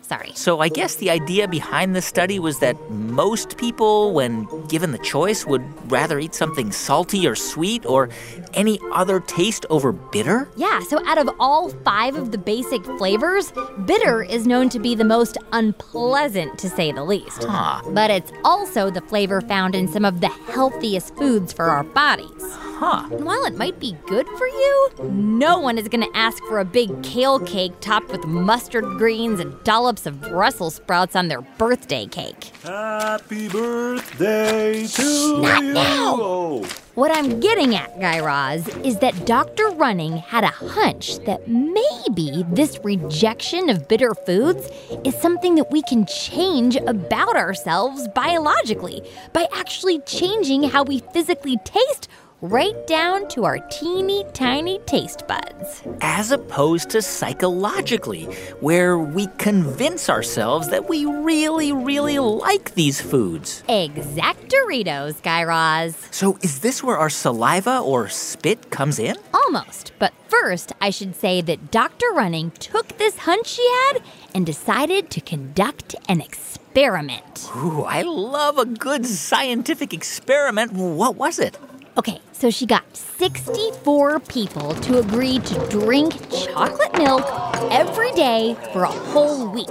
Sorry. 0.08 0.32
So 0.36 0.60
I 0.60 0.70
guess 0.70 0.98
the 0.98 1.10
idea 1.10 1.48
behind 1.48 1.96
this 1.96 2.06
study 2.06 2.38
was 2.38 2.60
that 2.60 2.92
most 2.92 3.58
people, 3.58 4.14
when 4.14 4.46
given 4.68 4.92
the 4.92 5.00
choice, 5.00 5.48
would 5.48 5.64
rather 5.92 6.20
eat 6.20 6.36
something 6.36 6.72
salty 6.72 7.28
or 7.28 7.34
sweet 7.34 7.84
or 7.88 8.10
any 8.54 8.80
other 8.94 9.20
taste 9.20 9.66
over 9.72 9.92
bitter? 9.92 10.48
Yeah, 10.56 10.82
so 10.82 11.04
out 11.08 11.18
of 11.18 11.30
all 11.40 11.70
five 11.70 12.16
of 12.16 12.32
the 12.32 12.38
basic 12.38 12.86
flavors, 13.00 13.52
bitter 13.86 14.22
is 14.22 14.46
known 14.46 14.70
to 14.70 14.80
be 14.80 14.94
the 14.94 15.04
most 15.04 15.40
unpleasant, 15.54 16.60
to 16.60 16.70
say 16.70 16.92
the 16.92 17.04
least. 17.04 17.44
Huh. 17.44 17.82
But 17.90 18.12
it's 18.12 18.32
also 18.44 18.92
the 18.92 19.02
flavor 19.02 19.42
found 19.42 19.74
in 19.74 19.88
some 19.88 20.06
of 20.06 20.22
the 20.22 20.28
healthiest 20.28 21.16
foods 21.16 21.52
for 21.52 21.66
our 21.66 21.84
bodies. 21.84 22.44
Huh. 22.78 23.08
And 23.10 23.24
while 23.26 23.46
it 23.46 23.56
might 23.56 23.80
be 23.80 23.96
good 24.06 24.28
for 24.38 24.48
you, 24.48 24.90
no 25.04 25.60
one 25.60 25.78
is 25.78 25.88
going 25.88 26.04
to 26.04 26.18
ask 26.18 26.44
for 26.44 26.60
a 26.60 26.66
big 26.66 27.04
kale 27.04 27.40
cake 27.40 27.72
topped 27.80 28.12
with 28.12 28.26
mustard 28.26 28.84
greens 28.98 29.40
and 29.40 29.56
dollops 29.64 30.06
of 30.06 30.20
Brussels 30.20 30.76
sprouts 30.76 31.16
on 31.16 31.30
their 31.30 31.40
birthday 31.42 32.06
cake. 32.06 32.52
Happy 32.64 33.48
birthday 33.48 34.86
to 34.88 35.42
Not 35.42 35.64
you. 35.64 35.74
now. 35.74 36.18
Oh. 36.20 36.68
What 36.96 37.12
I'm 37.12 37.40
getting 37.42 37.76
at, 37.76 38.00
Guy 38.00 38.20
Raz, 38.20 38.68
is 38.86 39.00
that 39.00 39.26
Dr. 39.26 39.70
Running 39.72 40.18
had 40.18 40.44
a 40.46 40.48
hunch 40.48 41.20
that 41.26 41.48
maybe 41.48 42.46
this 42.50 42.80
rejection 42.84 43.70
of 43.70 43.88
bitter 43.88 44.14
foods 44.14 44.70
is 45.04 45.14
something 45.16 45.56
that 45.56 45.72
we 45.72 45.82
can 45.84 46.06
change 46.06 46.78
about 46.78 47.36
ourselves 47.36 48.08
biologically 48.16 49.02
by 49.34 49.48
actually 49.54 50.00
changing 50.00 50.64
how 50.64 50.84
we 50.84 51.00
physically 51.14 51.58
taste 51.66 52.08
right 52.42 52.86
down 52.86 53.28
to 53.30 53.46
our 53.46 53.60
teeny 53.70 54.24
tiny 54.34 54.80
taste 54.86 55.28
buds. 55.28 55.82
As 56.02 56.32
opposed 56.32 56.90
to 56.92 57.02
psychologically, 57.02 58.26
where 58.60 58.98
we 58.98 59.28
convince 59.38 60.10
ourselves 60.10 60.70
that 60.70 60.90
we 60.90 61.06
really, 61.06 61.72
really 61.72 62.20
like 62.20 62.76
these 62.76 63.02
foods. 63.02 63.64
Exact 63.70 64.50
Doritos, 64.50 65.22
Guy 65.24 65.44
Raz. 65.44 65.96
So, 66.12 66.38
is 66.42 66.60
this 66.60 66.84
where 66.84 66.98
our 66.98 67.10
saliva 67.10 67.80
or 67.80 68.10
spit 68.10 68.70
comes 68.70 69.00
in? 69.00 69.16
Almost. 69.34 69.94
But 69.98 70.14
first, 70.28 70.74
I 70.82 70.90
should 70.90 71.16
say 71.16 71.42
that 71.42 71.72
Dr. 71.72 72.08
Running 72.14 72.52
took 72.52 72.98
this 72.98 73.18
hunch 73.20 73.48
she 73.48 73.68
had 73.88 74.02
and 74.34 74.46
decided 74.46 75.10
to 75.12 75.22
conduct 75.22 75.96
an 76.10 76.22
experiment. 76.22 77.50
Ooh, 77.56 77.84
I 77.84 78.02
love 78.02 78.58
a 78.58 78.66
good 78.66 79.06
scientific 79.06 79.94
experiment. 79.94 80.74
What 80.74 81.16
was 81.16 81.40
it? 81.40 81.58
Okay, 81.98 82.20
so 82.34 82.50
she 82.50 82.66
got 82.66 82.84
64 82.98 84.20
people 84.20 84.76
to 84.76 85.00
agree 85.00 85.40
to 85.40 85.68
drink 85.70 86.14
chocolate 86.30 86.94
milk 86.98 87.24
every 87.72 88.12
day 88.12 88.58
for 88.74 88.84
a 88.84 88.92
whole 88.92 89.48
week. 89.48 89.70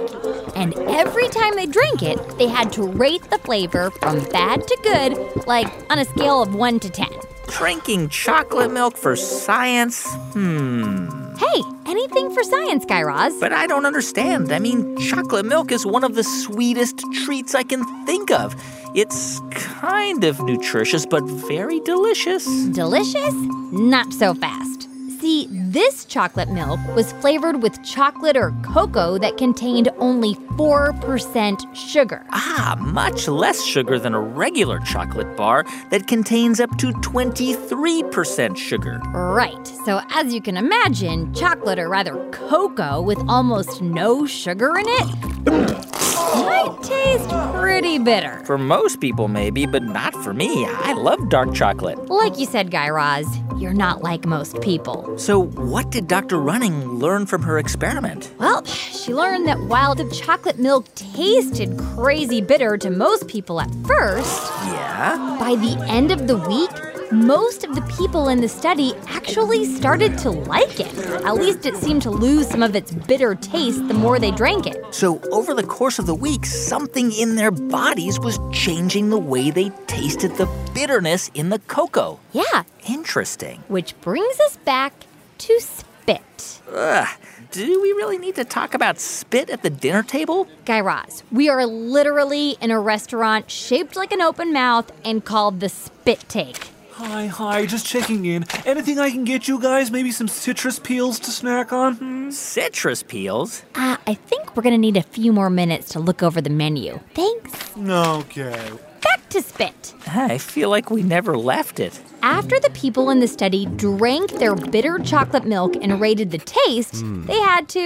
And 0.55 0.73
every 0.89 1.27
time 1.27 1.55
they 1.55 1.67
drank 1.67 2.01
it, 2.01 2.17
they 2.39 2.47
had 2.47 2.71
to 2.73 2.83
rate 2.83 3.29
the 3.29 3.37
flavor 3.37 3.91
from 3.91 4.23
bad 4.29 4.67
to 4.67 4.77
good, 4.81 5.45
like 5.45 5.67
on 5.91 5.99
a 5.99 6.05
scale 6.05 6.41
of 6.41 6.55
1 6.55 6.79
to 6.79 6.89
10. 6.89 7.07
Drinking 7.47 8.09
chocolate 8.09 8.71
milk 8.71 8.97
for 8.97 9.15
science? 9.15 10.11
Hmm. 10.33 11.35
Hey, 11.37 11.61
anything 11.85 12.33
for 12.33 12.43
science, 12.43 12.85
Guy 12.85 13.03
Raz. 13.03 13.37
But 13.39 13.53
I 13.53 13.67
don't 13.67 13.85
understand. 13.85 14.51
I 14.51 14.57
mean, 14.57 14.97
chocolate 14.97 15.45
milk 15.45 15.71
is 15.71 15.85
one 15.85 16.03
of 16.03 16.15
the 16.15 16.23
sweetest 16.23 17.03
treats 17.23 17.53
I 17.53 17.61
can 17.61 17.83
think 18.07 18.31
of. 18.31 18.55
It's 18.95 19.41
kind 19.51 20.23
of 20.23 20.41
nutritious, 20.41 21.05
but 21.05 21.25
very 21.25 21.81
delicious. 21.81 22.45
Delicious? 22.67 23.33
Not 23.73 24.13
so 24.13 24.33
fast. 24.33 24.83
See, 25.19 25.49
this 25.51 26.05
chocolate 26.05 26.47
milk 26.47 26.79
was 26.95 27.11
flavored 27.11 27.61
with 27.61 27.83
chocolate 27.83 28.37
or 28.37 28.53
cocoa 28.63 29.17
that 29.17 29.35
contained 29.35 29.89
only 29.97 30.35
4% 30.55 31.75
sugar. 31.75 32.25
Ah, 32.29 32.77
much 32.79 33.27
less 33.27 33.61
sugar 33.65 33.99
than 33.99 34.13
a 34.13 34.19
regular 34.21 34.79
chocolate 34.79 35.35
bar 35.35 35.65
that 35.89 36.07
contains 36.07 36.61
up 36.61 36.77
to 36.77 36.93
23% 36.93 38.55
sugar. 38.55 39.01
Right. 39.13 39.67
So, 39.83 39.99
as 40.11 40.33
you 40.33 40.41
can 40.41 40.55
imagine, 40.55 41.33
chocolate 41.33 41.79
or 41.79 41.89
rather 41.89 42.15
cocoa 42.31 43.01
with 43.01 43.21
almost 43.27 43.81
no 43.81 44.25
sugar 44.25 44.77
in 44.77 44.85
it 44.87 46.04
might 46.33 46.77
taste 46.83 47.29
pretty 47.53 47.99
bitter. 47.99 48.41
For 48.45 48.57
most 48.57 48.99
people, 49.01 49.27
maybe, 49.27 49.65
but 49.65 49.83
not 49.83 50.13
for 50.23 50.33
me. 50.33 50.65
I 50.65 50.93
love 50.93 51.29
dark 51.29 51.53
chocolate. 51.53 52.09
Like 52.09 52.37
you 52.39 52.45
said, 52.45 52.71
Guy 52.71 52.89
Raz, 52.89 53.25
you're 53.57 53.73
not 53.73 54.01
like 54.03 54.25
most 54.25 54.59
people. 54.61 55.17
So, 55.17 55.39
what 55.45 55.89
did 55.91 56.07
Dr. 56.07 56.39
Running 56.39 56.99
learn 56.99 57.25
from 57.25 57.41
her 57.43 57.57
experiment? 57.59 58.31
Well, 58.39 58.63
she 58.65 59.13
learned 59.13 59.47
that 59.47 59.59
while 59.61 59.95
the 59.95 60.09
chocolate 60.09 60.59
milk 60.59 60.93
tasted 60.95 61.77
crazy 61.95 62.41
bitter 62.41 62.77
to 62.77 62.89
most 62.89 63.27
people 63.27 63.61
at 63.61 63.69
first, 63.85 64.51
Yeah? 64.65 65.37
by 65.39 65.55
the 65.55 65.77
end 65.87 66.11
of 66.11 66.27
the 66.27 66.37
week, 66.37 66.69
most 67.15 67.63
of 67.63 67.73
the 67.75 67.81
people 67.97 68.27
in 68.27 68.41
the 68.41 68.47
study 68.49 68.93
actually 69.07 69.65
started 69.65 70.17
to 70.19 70.29
like 70.31 70.79
it. 70.79 70.93
At 71.25 71.35
least 71.35 71.65
it 71.65 71.75
seemed 71.77 72.01
to 72.03 72.09
lose 72.11 72.47
some 72.49 72.61
of 72.61 72.75
its 72.75 72.91
bitter 72.91 73.35
taste 73.35 73.87
the 73.87 73.93
more 73.93 74.19
they 74.19 74.31
drank 74.31 74.67
it. 74.67 74.83
So, 74.93 75.21
over 75.31 75.53
the 75.53 75.63
course 75.63 75.97
of 75.97 76.05
the 76.05 76.15
week, 76.15 76.45
something 76.45 77.11
in 77.11 77.35
their 77.35 77.51
bodies 77.51 78.19
was 78.19 78.39
changing 78.51 79.09
the 79.09 79.17
way 79.17 79.49
they 79.49 79.69
tasted 79.87 80.35
the 80.35 80.47
bitterness 80.73 81.31
in 81.33 81.49
the 81.49 81.59
cocoa. 81.59 82.19
Yeah, 82.33 82.63
Interesting. 82.87 83.63
which 83.67 83.99
brings 84.01 84.39
us 84.41 84.57
back 84.57 84.93
to 85.39 85.59
spit. 85.59 86.61
Ugh. 86.73 87.07
Do 87.51 87.81
we 87.81 87.93
really 87.93 88.17
need 88.17 88.35
to 88.35 88.43
talk 88.43 88.73
about 88.73 88.99
spit 88.99 89.49
at 89.49 89.63
the 89.63 89.69
dinner 89.69 90.03
table? 90.03 90.45
Guy 90.65 90.81
Raz, 90.81 91.23
we 91.31 91.47
are 91.47 91.65
literally 91.65 92.57
in 92.59 92.69
a 92.69 92.79
restaurant 92.79 93.49
shaped 93.49 93.95
like 93.95 94.11
an 94.11 94.21
open 94.21 94.51
mouth 94.51 94.91
and 95.05 95.23
called 95.23 95.61
the 95.61 95.69
Spit 95.69 96.25
Take. 96.27 96.74
Hi, 96.97 97.27
hi, 97.27 97.65
just 97.65 97.85
checking 97.85 98.25
in. 98.25 98.45
Anything 98.65 98.99
I 98.99 99.11
can 99.11 99.25
get 99.25 99.49
you 99.49 99.59
guys? 99.59 99.91
Maybe 99.91 100.11
some 100.11 100.29
citrus 100.29 100.79
peels 100.79 101.19
to 101.19 101.31
snack 101.31 101.73
on? 101.73 101.95
Hmm? 101.95 102.29
Citrus 102.31 103.03
peels? 103.03 103.63
Uh, 103.75 103.97
I 104.07 104.13
think 104.13 104.55
we're 104.55 104.63
gonna 104.63 104.77
need 104.77 104.95
a 104.95 105.01
few 105.03 105.33
more 105.33 105.49
minutes 105.49 105.89
to 105.89 105.99
look 105.99 106.23
over 106.23 106.39
the 106.39 106.49
menu. 106.49 106.99
Thanks. 107.13 107.75
Okay. 107.77 108.71
Back 109.01 109.27
to 109.29 109.41
Spit. 109.41 109.93
I 110.07 110.37
feel 110.37 110.69
like 110.69 110.89
we 110.89 111.03
never 111.03 111.37
left 111.37 111.81
it. 111.81 111.99
After 112.23 112.59
the 112.61 112.69
people 112.69 113.09
in 113.09 113.19
the 113.19 113.27
study 113.27 113.65
drank 113.65 114.31
their 114.33 114.55
bitter 114.55 114.97
chocolate 114.99 115.45
milk 115.45 115.75
and 115.75 115.99
rated 115.99 116.31
the 116.31 116.37
taste, 116.37 117.03
they 117.27 117.39
had 117.39 117.67
to, 117.69 117.79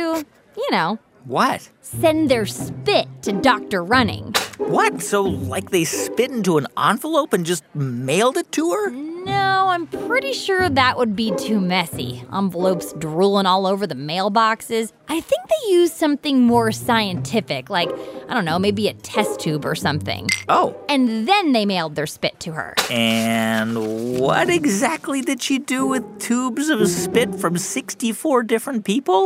you 0.56 0.68
know, 0.72 1.00
What? 1.26 1.70
Send 1.90 2.30
their 2.30 2.46
spit 2.46 3.08
to 3.24 3.32
Dr. 3.32 3.84
Running. 3.84 4.34
What? 4.58 5.02
So, 5.02 5.24
like 5.24 5.72
they 5.72 5.84
spit 5.84 6.32
into 6.32 6.58
an 6.58 6.68
envelope 6.78 7.34
and 7.34 7.46
just 7.46 7.64
mailed 7.74 8.38
it 8.38 8.52
to 8.54 8.72
her? 8.72 8.92
No, 8.92 9.68
I'm 9.70 9.88
pretty 9.88 10.34
sure 10.34 10.70
that 10.70 10.98
would 10.98 11.16
be 11.16 11.32
too 11.36 11.60
messy. 11.60 12.24
Envelopes 12.34 12.94
drooling 12.94 13.46
all 13.46 13.66
over 13.66 13.86
the 13.86 13.96
mailboxes. 13.96 14.92
I 15.08 15.20
think 15.20 15.42
they 15.48 15.72
used 15.72 15.94
something 15.94 16.44
more 16.44 16.72
scientific, 16.72 17.70
like, 17.70 17.90
I 18.28 18.34
don't 18.34 18.46
know, 18.46 18.60
maybe 18.60 18.88
a 18.88 18.94
test 18.94 19.40
tube 19.40 19.66
or 19.66 19.76
something. 19.76 20.28
Oh. 20.48 20.76
And 20.88 21.28
then 21.28 21.52
they 21.52 21.66
mailed 21.66 21.96
their 21.96 22.08
spit 22.08 22.40
to 22.42 22.54
her. 22.54 22.76
And 22.90 24.20
what 24.20 24.50
exactly 24.50 25.22
did 25.22 25.42
she 25.42 25.60
do 25.60 25.88
with 25.88 26.20
tubes 26.20 26.70
of 26.70 26.88
spit 26.88 27.36
from 27.36 27.58
64 27.58 28.44
different 28.44 28.86
people? 28.86 29.26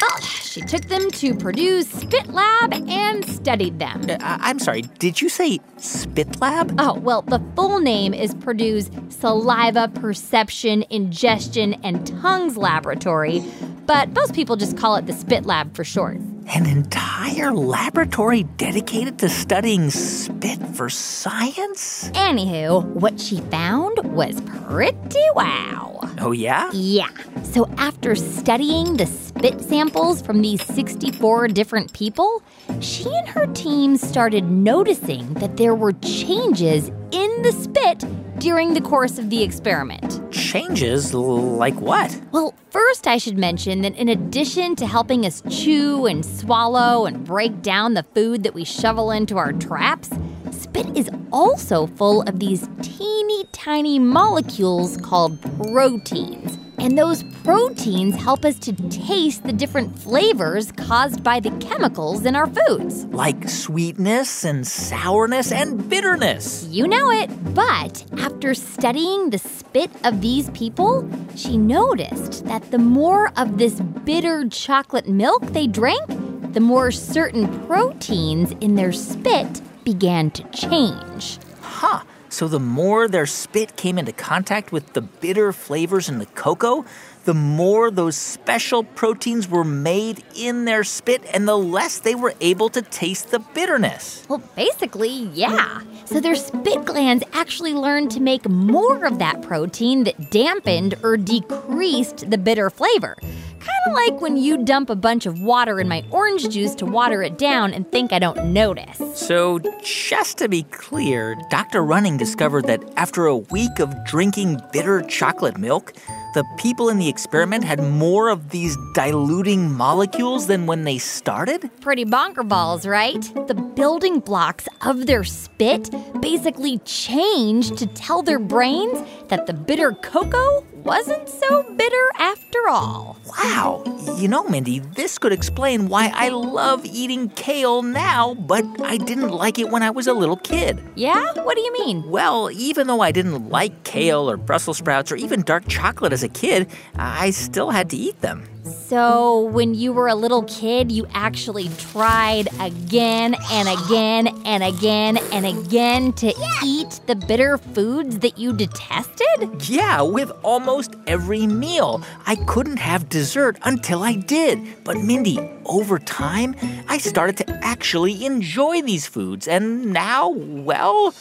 Well, 0.00 0.20
she 0.20 0.60
took 0.60 0.84
them 0.84 1.10
to 1.10 1.34
Purdue's 1.34 1.97
Spit 1.98 2.28
Lab 2.28 2.72
and 2.88 3.24
studied 3.24 3.78
them. 3.78 4.02
I- 4.20 4.38
I'm 4.40 4.58
sorry, 4.58 4.82
did 4.98 5.20
you 5.20 5.28
say 5.28 5.60
spit 5.76 6.40
lab? 6.40 6.74
Oh, 6.78 6.94
well, 6.94 7.22
the 7.22 7.40
full 7.56 7.80
name 7.80 8.14
is 8.14 8.34
Purdue's 8.34 8.90
Saliva 9.08 9.88
Perception, 9.88 10.84
Ingestion, 10.90 11.74
and 11.82 12.06
Tongues 12.06 12.56
Laboratory, 12.56 13.42
but 13.86 14.10
most 14.12 14.34
people 14.34 14.56
just 14.56 14.76
call 14.76 14.96
it 14.96 15.06
the 15.06 15.12
Spit 15.12 15.46
Lab 15.46 15.74
for 15.74 15.84
short. 15.84 16.16
An 16.54 16.64
entire 16.66 17.52
laboratory 17.52 18.44
dedicated 18.56 19.18
to 19.18 19.28
studying 19.28 19.90
spit 19.90 20.58
for 20.74 20.88
science? 20.88 22.10
Anywho, 22.14 22.84
what 22.86 23.20
she 23.20 23.40
found 23.42 23.98
was 24.14 24.40
pretty 24.66 25.24
wow. 25.34 26.00
Oh, 26.20 26.32
yeah? 26.32 26.70
Yeah. 26.72 27.08
So 27.42 27.68
after 27.76 28.14
studying 28.14 28.96
the 28.96 29.04
spit 29.38 29.60
samples 29.60 30.20
from 30.20 30.42
these 30.42 30.60
64 30.64 31.46
different 31.46 31.92
people, 31.92 32.42
she 32.80 33.08
and 33.08 33.28
her 33.28 33.46
team 33.46 33.96
started 33.96 34.50
noticing 34.50 35.32
that 35.34 35.56
there 35.56 35.76
were 35.76 35.92
changes 35.92 36.88
in 37.12 37.42
the 37.42 37.52
spit 37.52 38.04
during 38.40 38.74
the 38.74 38.80
course 38.80 39.16
of 39.16 39.30
the 39.30 39.40
experiment. 39.44 40.20
Changes 40.32 41.14
like 41.14 41.76
what? 41.76 42.20
Well, 42.32 42.52
first, 42.70 43.06
I 43.06 43.18
should 43.18 43.38
mention 43.38 43.82
that 43.82 43.94
in 43.94 44.08
addition 44.08 44.74
to 44.74 44.86
helping 44.88 45.24
us 45.24 45.40
chew 45.48 46.06
and 46.06 46.26
swallow 46.26 47.06
and 47.06 47.24
break 47.24 47.62
down 47.62 47.94
the 47.94 48.02
food 48.02 48.42
that 48.42 48.54
we 48.54 48.64
shovel 48.64 49.12
into 49.12 49.36
our 49.36 49.52
traps, 49.52 50.10
spit 50.50 50.96
is 50.96 51.08
also 51.32 51.86
full 51.86 52.22
of 52.22 52.40
these 52.40 52.68
teeny 52.82 53.44
tiny 53.52 54.00
molecules 54.00 54.96
called 54.96 55.40
proteins. 55.58 56.57
And 56.80 56.96
those 56.96 57.24
proteins 57.44 58.14
help 58.14 58.44
us 58.44 58.58
to 58.60 58.72
taste 58.88 59.42
the 59.42 59.52
different 59.52 59.98
flavors 59.98 60.70
caused 60.72 61.24
by 61.24 61.40
the 61.40 61.50
chemicals 61.58 62.24
in 62.24 62.36
our 62.36 62.46
foods. 62.46 63.04
Like 63.06 63.48
sweetness 63.48 64.44
and 64.44 64.66
sourness 64.66 65.50
and 65.50 65.88
bitterness. 65.88 66.66
You 66.70 66.86
know 66.86 67.10
it. 67.10 67.28
But 67.54 68.04
after 68.18 68.54
studying 68.54 69.30
the 69.30 69.38
spit 69.38 69.90
of 70.04 70.20
these 70.20 70.50
people, 70.50 71.08
she 71.34 71.58
noticed 71.58 72.44
that 72.44 72.70
the 72.70 72.78
more 72.78 73.32
of 73.36 73.58
this 73.58 73.80
bitter 73.80 74.48
chocolate 74.48 75.08
milk 75.08 75.42
they 75.46 75.66
drank, 75.66 76.06
the 76.52 76.60
more 76.60 76.90
certain 76.90 77.66
proteins 77.66 78.52
in 78.60 78.76
their 78.76 78.92
spit 78.92 79.60
began 79.84 80.30
to 80.30 80.42
change. 80.50 81.38
Huh. 81.60 82.02
So 82.30 82.46
the 82.48 82.60
more 82.60 83.08
their 83.08 83.26
spit 83.26 83.76
came 83.76 83.98
into 83.98 84.12
contact 84.12 84.70
with 84.70 84.92
the 84.92 85.00
bitter 85.00 85.52
flavors 85.52 86.08
in 86.08 86.18
the 86.18 86.26
cocoa, 86.26 86.84
the 87.24 87.34
more 87.34 87.90
those 87.90 88.16
special 88.16 88.84
proteins 88.84 89.48
were 89.48 89.64
made 89.64 90.24
in 90.34 90.64
their 90.64 90.84
spit 90.84 91.22
and 91.34 91.46
the 91.46 91.58
less 91.58 91.98
they 91.98 92.14
were 92.14 92.34
able 92.40 92.68
to 92.70 92.80
taste 92.80 93.30
the 93.30 93.38
bitterness. 93.38 94.24
Well, 94.28 94.42
basically, 94.56 95.28
yeah. 95.34 95.82
So 96.06 96.20
their 96.20 96.36
spit 96.36 96.84
glands 96.86 97.24
actually 97.34 97.74
learned 97.74 98.10
to 98.12 98.20
make 98.20 98.48
more 98.48 99.04
of 99.04 99.18
that 99.18 99.42
protein 99.42 100.04
that 100.04 100.30
dampened 100.30 100.94
or 101.02 101.16
decreased 101.16 102.30
the 102.30 102.38
bitter 102.38 102.70
flavor. 102.70 103.16
Kind 103.60 103.78
of 103.86 103.92
like 103.92 104.20
when 104.20 104.36
you 104.36 104.64
dump 104.64 104.90
a 104.90 104.96
bunch 104.96 105.26
of 105.26 105.40
water 105.40 105.80
in 105.80 105.88
my 105.88 106.04
orange 106.10 106.48
juice 106.48 106.74
to 106.76 106.86
water 106.86 107.22
it 107.22 107.38
down 107.38 107.72
and 107.72 107.90
think 107.90 108.12
I 108.12 108.18
don't 108.18 108.52
notice. 108.52 109.00
So, 109.14 109.58
just 109.82 110.38
to 110.38 110.48
be 110.48 110.62
clear, 110.64 111.36
Dr. 111.50 111.82
Running 111.82 112.16
discovered 112.16 112.66
that 112.66 112.82
after 112.96 113.26
a 113.26 113.36
week 113.36 113.78
of 113.78 113.94
drinking 114.04 114.60
bitter 114.72 115.02
chocolate 115.02 115.58
milk, 115.58 115.94
the 116.34 116.44
people 116.58 116.88
in 116.88 116.98
the 116.98 117.08
experiment 117.08 117.64
had 117.64 117.82
more 117.82 118.28
of 118.28 118.50
these 118.50 118.76
diluting 118.94 119.72
molecules 119.72 120.46
than 120.46 120.66
when 120.66 120.84
they 120.84 120.98
started? 120.98 121.70
Pretty 121.80 122.04
bonker 122.04 122.44
balls, 122.44 122.86
right? 122.86 123.20
The 123.48 123.54
building 123.54 124.20
blocks 124.20 124.68
of 124.82 125.06
their 125.06 125.24
spit 125.24 125.90
basically 126.20 126.78
changed 126.80 127.76
to 127.78 127.86
tell 127.86 128.22
their 128.22 128.38
brains 128.38 129.02
that 129.28 129.46
the 129.46 129.52
bitter 129.54 129.92
cocoa 129.92 130.64
wasn't 130.84 131.28
so 131.28 131.62
bitter 131.74 132.06
after 132.18 132.68
all. 132.68 133.16
Wow. 133.26 133.82
You 134.16 134.28
know, 134.28 134.44
Mindy, 134.44 134.78
this 134.80 135.18
could 135.18 135.32
explain 135.32 135.88
why 135.88 136.10
I 136.14 136.28
love 136.28 136.84
eating 136.84 137.28
kale 137.30 137.82
now, 137.82 138.34
but 138.34 138.64
I 138.82 138.96
didn't 138.96 139.30
like 139.30 139.58
it 139.58 139.70
when 139.70 139.82
I 139.82 139.90
was 139.90 140.06
a 140.06 140.12
little 140.12 140.36
kid. 140.36 140.82
Yeah? 140.94 141.32
What 141.42 141.56
do 141.56 141.62
you 141.62 141.72
mean? 141.72 142.08
Well, 142.10 142.50
even 142.52 142.86
though 142.86 143.00
I 143.00 143.12
didn't 143.12 143.48
like 143.48 143.84
kale 143.84 144.30
or 144.30 144.36
Brussels 144.36 144.78
sprouts 144.78 145.12
or 145.12 145.16
even 145.16 145.42
dark 145.42 145.68
chocolate 145.68 146.12
as 146.12 146.22
a 146.22 146.28
kid, 146.28 146.68
I 146.96 147.30
still 147.30 147.70
had 147.70 147.90
to 147.90 147.96
eat 147.96 148.20
them. 148.20 148.44
So, 148.68 149.42
when 149.42 149.74
you 149.74 149.92
were 149.92 150.08
a 150.08 150.14
little 150.14 150.42
kid, 150.44 150.92
you 150.92 151.06
actually 151.14 151.68
tried 151.78 152.48
again 152.60 153.34
and 153.50 153.68
again 153.68 154.28
and 154.44 154.62
again 154.62 155.18
and 155.32 155.46
again 155.46 156.12
to 156.14 156.32
eat 156.64 157.00
the 157.06 157.14
bitter 157.14 157.58
foods 157.58 158.18
that 158.20 158.38
you 158.38 158.52
detested? 158.52 159.68
Yeah, 159.68 160.02
with 160.02 160.30
almost 160.42 160.94
every 161.06 161.46
meal. 161.46 162.02
I 162.26 162.36
couldn't 162.46 162.78
have 162.78 163.08
dessert 163.08 163.58
until 163.64 164.02
I 164.02 164.14
did. 164.14 164.84
But 164.84 164.98
Mindy, 164.98 165.38
over 165.64 165.98
time, 165.98 166.54
I 166.88 166.98
started 166.98 167.36
to 167.38 167.50
actually 167.62 168.24
enjoy 168.24 168.82
these 168.82 169.06
foods, 169.06 169.48
and 169.48 169.92
now, 169.92 170.28
well, 170.30 171.14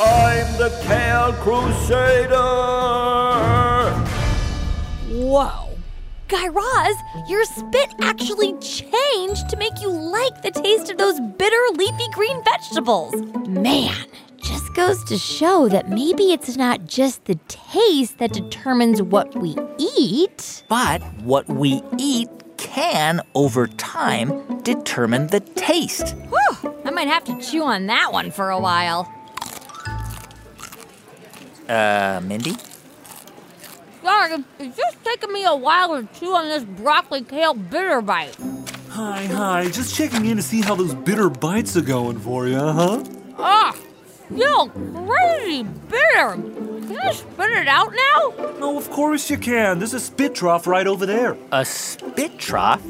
I'm 0.00 0.58
the 0.58 0.70
Kale 0.86 1.32
Crusader. 1.34 2.34
Whoa. 5.08 5.63
Guy 6.28 6.48
Raz, 6.48 6.96
your 7.28 7.44
spit 7.44 7.92
actually 8.00 8.52
changed 8.58 9.48
to 9.50 9.56
make 9.58 9.80
you 9.82 9.90
like 9.90 10.42
the 10.42 10.50
taste 10.50 10.90
of 10.90 10.96
those 10.96 11.20
bitter 11.20 11.62
leafy 11.74 12.08
green 12.12 12.42
vegetables. 12.44 13.14
Man, 13.46 13.94
just 14.38 14.74
goes 14.74 15.04
to 15.04 15.18
show 15.18 15.68
that 15.68 15.90
maybe 15.90 16.32
it's 16.32 16.56
not 16.56 16.86
just 16.86 17.26
the 17.26 17.34
taste 17.48 18.18
that 18.18 18.32
determines 18.32 19.02
what 19.02 19.34
we 19.36 19.54
eat. 19.78 20.64
but 20.68 21.02
what 21.22 21.46
we 21.46 21.82
eat 21.98 22.28
can, 22.56 23.20
over 23.34 23.66
time, 23.66 24.62
determine 24.62 25.26
the 25.26 25.40
taste. 25.40 26.16
Whew, 26.16 26.74
I 26.86 26.90
might 26.90 27.08
have 27.08 27.24
to 27.24 27.38
chew 27.40 27.62
on 27.64 27.86
that 27.88 28.12
one 28.12 28.30
for 28.30 28.48
a 28.48 28.58
while. 28.58 29.12
Uh, 31.68 32.20
Mindy? 32.24 32.56
Sorry, 34.04 34.44
it's 34.58 34.76
just 34.76 35.02
taking 35.02 35.32
me 35.32 35.46
a 35.46 35.56
while 35.56 35.98
to 35.98 36.06
chew 36.20 36.34
on 36.34 36.46
this 36.46 36.62
broccoli 36.62 37.22
kale 37.22 37.54
bitter 37.54 38.02
bite. 38.02 38.36
Hi, 38.90 39.24
hi, 39.24 39.70
just 39.70 39.94
checking 39.94 40.26
in 40.26 40.36
to 40.36 40.42
see 40.42 40.60
how 40.60 40.74
those 40.74 40.94
bitter 40.94 41.30
bites 41.30 41.74
are 41.78 41.80
going 41.80 42.18
for 42.18 42.46
you, 42.46 42.58
huh? 42.58 43.02
Ah, 43.38 43.74
still 44.30 44.68
crazy 44.68 45.62
bitter. 45.88 46.32
Can 46.34 46.98
I 46.98 47.12
spit 47.12 47.50
it 47.50 47.66
out 47.66 47.92
now? 47.92 48.34
Oh, 48.60 48.76
of 48.76 48.90
course 48.90 49.30
you 49.30 49.38
can. 49.38 49.78
There's 49.78 49.94
a 49.94 50.00
spit 50.00 50.34
trough 50.34 50.66
right 50.66 50.86
over 50.86 51.06
there. 51.06 51.38
A 51.50 51.64
spit 51.64 52.38
trough? 52.38 52.82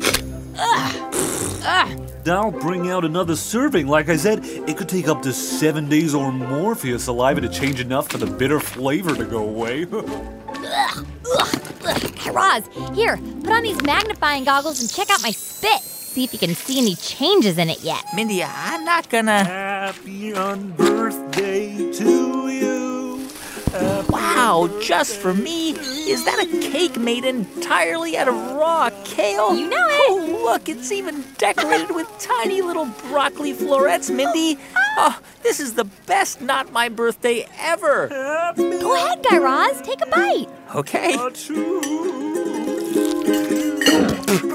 Ah, 0.56 1.96
I'll 2.26 2.50
bring 2.50 2.90
out 2.90 3.04
another 3.04 3.36
serving. 3.36 3.86
Like 3.86 4.08
I 4.08 4.16
said, 4.16 4.40
it 4.42 4.76
could 4.76 4.88
take 4.88 5.08
up 5.08 5.22
to 5.22 5.32
seven 5.32 5.88
days 5.88 6.14
or 6.14 6.32
more 6.32 6.74
for 6.74 6.86
your 6.86 6.98
saliva 6.98 7.40
to 7.40 7.48
change 7.48 7.80
enough 7.80 8.08
for 8.08 8.18
the 8.18 8.26
bitter 8.26 8.60
flavor 8.60 9.14
to 9.14 9.24
go 9.24 9.44
away. 9.44 9.86
Ugh, 9.92 10.04
ugh, 10.08 11.06
ugh. 11.84 12.14
Guy 12.16 12.30
Raz, 12.30 12.64
here, 12.94 13.16
put 13.42 13.50
on 13.50 13.62
these 13.62 13.80
magnifying 13.82 14.44
goggles 14.44 14.80
and 14.80 14.90
check 14.90 15.10
out 15.10 15.22
my 15.22 15.30
spit. 15.30 15.82
See 15.82 16.24
if 16.24 16.32
you 16.32 16.38
can 16.38 16.54
see 16.54 16.78
any 16.78 16.94
changes 16.94 17.58
in 17.58 17.68
it 17.68 17.82
yet. 17.82 18.04
Mindy, 18.14 18.42
I'm 18.42 18.84
not 18.84 19.08
gonna. 19.10 19.44
Happy 19.44 20.32
unbirthday 20.32 21.96
to 21.98 22.48
you. 22.48 23.28
Wow, 24.08 24.33
just 24.82 25.16
for 25.16 25.32
me? 25.32 25.70
Is 25.70 26.24
that 26.26 26.38
a 26.38 26.46
cake 26.70 26.98
made 26.98 27.24
entirely 27.24 28.16
out 28.16 28.28
of 28.28 28.34
raw 28.52 28.90
kale? 29.04 29.56
You 29.56 29.68
know 29.68 29.76
it. 29.88 30.10
Oh, 30.10 30.42
look, 30.44 30.68
it's 30.68 30.92
even 30.92 31.24
decorated 31.38 31.94
with 31.94 32.06
tiny 32.18 32.60
little 32.60 32.86
broccoli 33.08 33.54
florets, 33.54 34.10
Mindy. 34.10 34.58
Oh, 34.98 35.18
this 35.42 35.60
is 35.60 35.74
the 35.74 35.84
best 36.06 36.42
not 36.42 36.72
my 36.72 36.90
birthday 36.90 37.48
ever. 37.58 38.08
Go 38.56 38.94
ahead, 38.94 39.24
Guy 39.28 39.38
Raz, 39.38 39.80
take 39.80 40.02
a 40.02 40.06
bite. 40.06 40.48
Okay. 40.74 41.14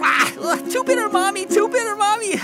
ah, 0.04 0.62
too 0.72 0.84
bitter, 0.84 1.10
mommy. 1.10 1.46
Too 1.48 1.68
bitter, 1.68 1.96
mommy. 1.96 2.36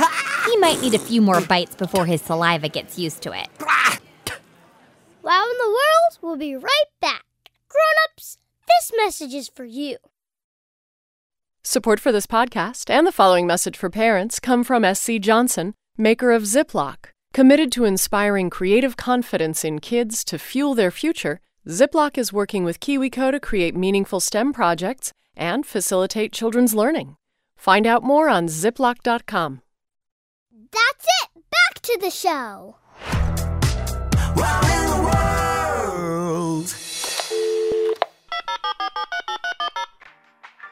He 0.46 0.58
might 0.58 0.80
need 0.82 0.94
a 0.96 1.00
few 1.00 1.22
more 1.22 1.42
bites 1.42 1.76
before 1.76 2.06
his 2.06 2.22
saliva 2.22 2.70
gets 2.70 2.98
used 2.98 3.22
to 3.22 3.32
it. 3.34 3.48
ah. 3.62 4.00
Wow 5.22 5.44
in 5.52 5.58
the 5.58 5.70
World 5.70 6.20
we 6.22 6.28
will 6.30 6.38
be 6.38 6.56
right 6.56 6.90
back. 7.02 7.25
Grown-ups, 7.76 8.38
this 8.68 8.92
message 8.96 9.34
is 9.34 9.50
for 9.50 9.66
you. 9.66 9.98
Support 11.64 12.00
for 12.00 12.12
this 12.14 12.28
podcast 12.28 12.90
and 12.90 13.06
the 13.06 13.12
following 13.12 13.46
message 13.46 13.76
for 13.76 13.90
parents 13.90 14.40
come 14.40 14.64
from 14.64 14.86
SC 14.96 15.14
Johnson, 15.20 15.74
maker 15.98 16.32
of 16.32 16.44
Ziploc. 16.44 17.12
Committed 17.34 17.72
to 17.74 17.84
inspiring 17.84 18.50
creative 18.50 18.96
confidence 18.96 19.66
in 19.66 19.80
kids 19.80 20.24
to 20.24 20.40
fuel 20.40 20.74
their 20.74 20.92
future, 20.92 21.42
Ziploc 21.68 22.18
is 22.18 22.32
working 22.32 22.64
with 22.64 22.80
KiwiCo 22.80 23.32
to 23.32 23.40
create 23.42 23.76
meaningful 23.76 24.22
STEM 24.22 24.54
projects 24.54 25.12
and 25.36 25.66
facilitate 25.66 26.32
children's 26.32 26.74
learning. 26.74 27.18
Find 27.58 27.86
out 27.86 28.04
more 28.04 28.30
on 28.30 28.48
ziploc.com. 28.48 29.62
That's 30.72 31.08
it. 31.24 31.44
Back 31.52 31.82
to 31.82 31.98
the 32.00 32.10
show. 32.10 32.78
Wow 34.38 34.75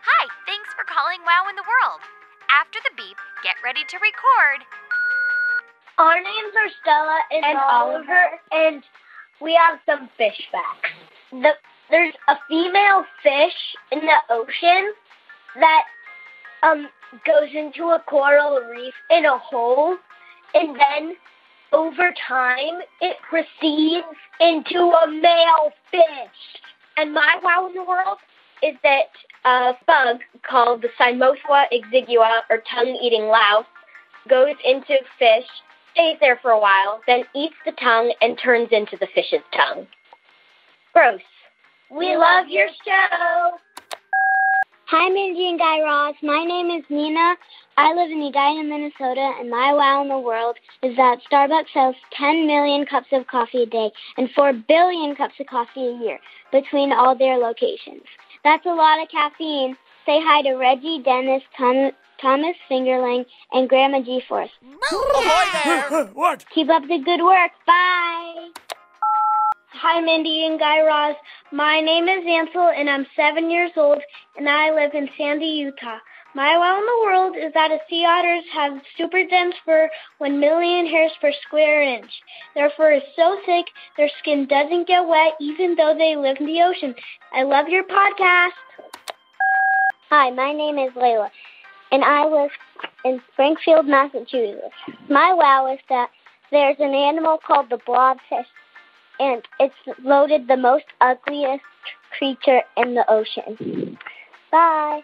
Hi, 0.04 0.24
thanks 0.46 0.70
for 0.76 0.86
calling 0.86 1.20
Wow 1.26 1.50
in 1.50 1.56
the 1.56 1.64
World. 1.64 2.02
After 2.50 2.80
the 2.84 2.96
beep, 2.96 3.18
get 3.44 3.56
ready 3.64 3.84
to 3.90 3.98
record. 3.98 4.64
Our 5.98 6.16
names 6.16 6.54
are 6.56 6.70
Stella 6.82 7.20
and, 7.32 7.46
And 7.46 7.58
Oliver, 7.58 8.40
and 8.52 8.84
we 9.42 9.54
have 9.56 9.80
some 9.86 10.10
fish 10.18 10.42
facts. 10.52 10.90
The, 11.32 11.52
there's 11.90 12.14
a 12.28 12.36
female 12.48 13.06
fish 13.22 13.76
in 13.92 14.00
the 14.00 14.18
ocean 14.30 14.94
that 15.56 15.84
um 16.64 16.88
goes 17.26 17.50
into 17.54 17.90
a 17.90 18.00
coral 18.08 18.60
reef 18.72 18.94
in 19.12 19.26
a 19.26 19.38
hole, 19.38 19.98
and 20.56 20.76
then 20.76 21.16
over 21.72 22.12
time 22.28 22.82
it 23.02 23.18
proceeds 23.30 24.18
into 24.40 24.80
a 24.80 25.08
male 25.12 25.72
fish. 25.92 26.62
And 26.98 27.14
my 27.14 27.40
wow 27.44 27.68
in 27.68 27.74
the 27.74 27.84
world 27.84 28.18
is 28.62 28.76
that 28.84 29.10
a 29.46 29.74
bug 29.86 30.22
called 30.48 30.82
the 30.82 30.90
Cymothoa 31.00 31.66
exigua 31.72 32.42
or 32.50 32.64
tongue-eating 32.74 33.24
louse 33.24 33.66
goes 34.30 34.56
into 34.64 34.98
fish, 35.20 35.48
stays 35.94 36.18
there 36.20 36.40
for 36.42 36.52
a 36.52 36.60
while, 36.60 37.02
then 37.08 37.24
eats 37.36 37.56
the 37.66 37.74
tongue 37.74 38.14
and 38.22 38.38
turns 38.38 38.70
into 38.72 38.96
the 38.98 39.08
fish's 39.14 39.42
tongue. 39.54 39.88
Gross. 40.94 41.22
We 41.90 42.16
love 42.16 42.48
your 42.48 42.70
show. 42.86 43.52
Hi, 44.88 45.10
Mindy 45.10 45.48
and 45.48 45.58
Guy 45.58 45.80
Raz. 45.82 46.16
My 46.22 46.44
name 46.44 46.70
is 46.70 46.84
Nina. 46.90 47.36
I 47.78 47.94
live 47.94 48.12
in 48.12 48.22
Edina, 48.22 48.64
Minnesota, 48.64 49.32
and 49.40 49.50
my 49.50 49.74
wow 49.74 50.02
in 50.02 50.10
the 50.10 50.20
world 50.20 50.58
is 50.84 50.96
that 50.98 51.20
Starbucks 51.32 51.72
sells 51.74 51.96
10 52.20 52.46
million 52.46 52.86
cups 52.86 53.08
of 53.14 53.26
coffee 53.28 53.64
a 53.64 53.66
day 53.66 53.92
and 54.18 54.30
4 54.36 54.52
billion 54.68 55.16
cups 55.16 55.36
of 55.40 55.48
coffee 55.48 55.88
a 55.88 55.98
year 55.98 56.20
between 56.52 56.92
all 56.92 57.18
their 57.18 57.38
locations. 57.38 58.04
That's 58.44 58.66
a 58.66 58.74
lot 58.76 59.02
of 59.02 59.08
caffeine. 59.10 59.78
Say 60.06 60.20
hi 60.22 60.42
to 60.42 60.56
Reggie, 60.56 61.02
Dennis, 61.02 61.44
Tom, 61.58 61.92
Thomas 62.22 62.58
Fingerling, 62.70 63.26
and 63.54 63.70
Grandma 63.70 64.02
G 64.02 64.22
Force. 64.28 64.52
What? 66.14 66.46
Keep 66.54 66.70
up 66.70 66.84
the 66.84 67.00
good 67.00 67.24
work. 67.24 67.52
Bye. 67.66 68.50
Hi, 69.86 70.00
Mindy 70.00 70.46
and 70.46 70.58
Guy 70.58 70.80
Raz. 70.80 71.18
My 71.52 71.82
name 71.82 72.08
is 72.08 72.24
Ansel, 72.26 72.72
and 72.74 72.90
I'm 72.90 73.06
seven 73.18 73.52
years 73.52 73.72
old, 73.76 74.00
and 74.38 74.48
I 74.48 74.72
live 74.72 74.94
in 74.94 75.10
Sandy, 75.18 75.46
Utah. 75.46 75.98
My 76.34 76.58
wow 76.58 76.80
in 76.80 76.86
the 76.86 77.04
world 77.04 77.36
is 77.36 77.54
that 77.54 77.70
sea 77.90 78.06
otters 78.08 78.46
have 78.54 78.82
super 78.98 79.26
dense 79.30 79.56
fur, 79.66 79.90
1 80.20 80.40
million 80.40 80.88
hairs 80.88 81.12
per 81.20 81.34
square 81.46 81.82
inch. 81.82 82.10
Their 82.56 82.72
fur 82.78 82.94
is 82.94 83.04
so 83.18 83.38
thick, 83.46 83.66
their 83.98 84.10
skin 84.22 84.48
doesn't 84.48 84.88
get 84.88 85.06
wet, 85.06 85.34
even 85.42 85.76
though 85.76 85.94
they 85.98 86.16
live 86.16 86.38
in 86.40 86.46
the 86.46 86.62
ocean. 86.62 86.96
I 87.34 87.44
love 87.44 87.68
your 87.68 87.84
podcast. 87.84 88.56
Hi, 90.10 90.30
my 90.30 90.54
name 90.54 90.78
is 90.78 90.94
Layla, 90.94 91.30
and 91.92 92.06
I 92.06 92.26
live 92.26 92.52
in 93.04 93.22
Springfield, 93.34 93.86
Massachusetts. 93.86 94.72
My 95.10 95.34
wow 95.34 95.74
is 95.74 95.80
that 95.90 96.08
there's 96.52 96.78
an 96.80 96.94
animal 96.94 97.38
called 97.46 97.66
the 97.70 97.80
blobfish, 97.86 98.46
and 99.20 99.42
it's 99.60 99.76
voted 100.04 100.48
the 100.48 100.58
most 100.58 100.86
ugliest 101.02 101.64
creature 102.18 102.62
in 102.78 102.96
the 102.96 103.06
ocean. 103.10 103.98
Bye. 104.52 105.02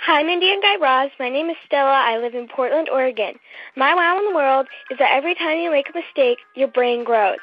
Hi, 0.00 0.22
Mindy 0.22 0.52
and 0.52 0.62
Guy 0.62 0.76
Raz. 0.76 1.10
My 1.18 1.28
name 1.28 1.50
is 1.50 1.56
Stella. 1.66 1.90
I 1.90 2.18
live 2.18 2.34
in 2.34 2.46
Portland, 2.46 2.88
Oregon. 2.88 3.34
My 3.76 3.94
wow 3.94 4.18
in 4.18 4.24
the 4.26 4.36
world 4.36 4.68
is 4.90 4.98
that 4.98 5.12
every 5.12 5.34
time 5.34 5.58
you 5.58 5.70
make 5.70 5.88
a 5.88 5.98
mistake, 5.98 6.38
your 6.54 6.68
brain 6.68 7.02
grows. 7.02 7.38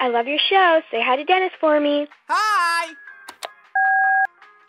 I 0.00 0.08
love 0.08 0.26
your 0.26 0.38
show. 0.38 0.80
Say 0.90 1.00
hi 1.02 1.16
to 1.16 1.24
Dennis 1.24 1.52
for 1.60 1.78
me. 1.78 2.08
Hi! 2.28 2.94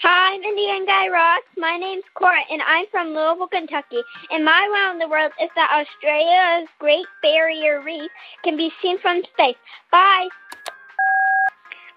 Hi, 0.03 0.35
Mindy 0.39 0.67
and 0.67 0.87
Guy 0.87 1.09
Ross. 1.09 1.43
My 1.57 1.77
name's 1.77 2.03
Cora, 2.15 2.41
and 2.49 2.59
I'm 2.63 2.85
from 2.89 3.09
Louisville, 3.09 3.45
Kentucky. 3.45 4.01
And 4.31 4.43
my 4.43 4.67
wow 4.73 4.91
in 4.93 4.97
the 4.97 5.07
world 5.07 5.31
is 5.39 5.51
that 5.55 5.69
Australia's 5.69 6.67
Great 6.79 7.05
Barrier 7.21 7.83
Reef 7.85 8.09
can 8.43 8.57
be 8.57 8.71
seen 8.81 8.99
from 8.99 9.21
space. 9.31 9.61
Bye. 9.91 10.27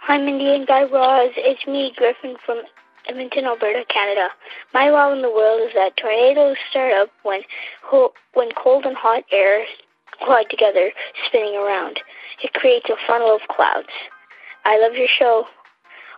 Hi, 0.02 0.18
Mindy 0.18 0.54
and 0.54 0.66
Guy 0.66 0.82
Raz. 0.82 1.32
It's 1.38 1.66
me, 1.66 1.94
Griffin 1.96 2.36
from 2.44 2.60
Edmonton, 3.08 3.46
Alberta, 3.46 3.86
Canada. 3.88 4.28
My 4.74 4.90
wow 4.90 5.10
in 5.10 5.22
the 5.22 5.30
world 5.30 5.62
is 5.66 5.72
that 5.74 5.96
tornadoes 5.96 6.58
start 6.68 6.92
up 6.92 7.08
when 7.22 7.40
ho- 7.84 8.12
when 8.34 8.50
cold 8.52 8.84
and 8.84 8.98
hot 8.98 9.24
air 9.32 9.64
collide 10.22 10.50
together, 10.50 10.90
spinning 11.26 11.56
around. 11.56 12.00
It 12.42 12.52
creates 12.52 12.90
a 12.90 12.96
funnel 13.08 13.34
of 13.34 13.48
clouds. 13.48 13.88
I 14.66 14.78
love 14.78 14.92
your 14.92 15.08
show. 15.08 15.46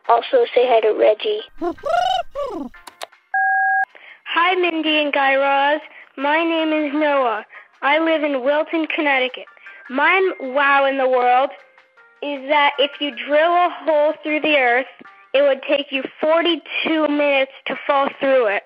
Also, 0.08 0.46
say 0.54 0.64
hi 0.68 0.80
to 0.80 0.92
Reggie. 0.92 1.40
Hi, 4.24 4.54
Mindy 4.54 5.02
and 5.02 5.12
Guy 5.12 5.34
Raz. 5.34 5.80
My 6.16 6.44
name 6.44 6.72
is 6.72 6.92
Noah. 6.94 7.44
I 7.82 7.98
live 7.98 8.22
in 8.22 8.44
Wilton, 8.44 8.86
Connecticut. 8.86 9.46
My 9.90 10.32
wow 10.40 10.86
in 10.86 10.96
the 10.98 11.08
world 11.08 11.50
is 12.22 12.48
that 12.48 12.72
if 12.78 12.92
you 13.00 13.10
drill 13.26 13.50
a 13.50 13.68
hole 13.82 14.14
through 14.22 14.42
the 14.42 14.56
earth, 14.56 14.86
it 15.34 15.42
would 15.42 15.62
take 15.68 15.90
you 15.90 16.04
42 16.20 17.08
minutes 17.08 17.52
to 17.66 17.76
fall 17.86 18.08
through 18.20 18.46
it. 18.46 18.62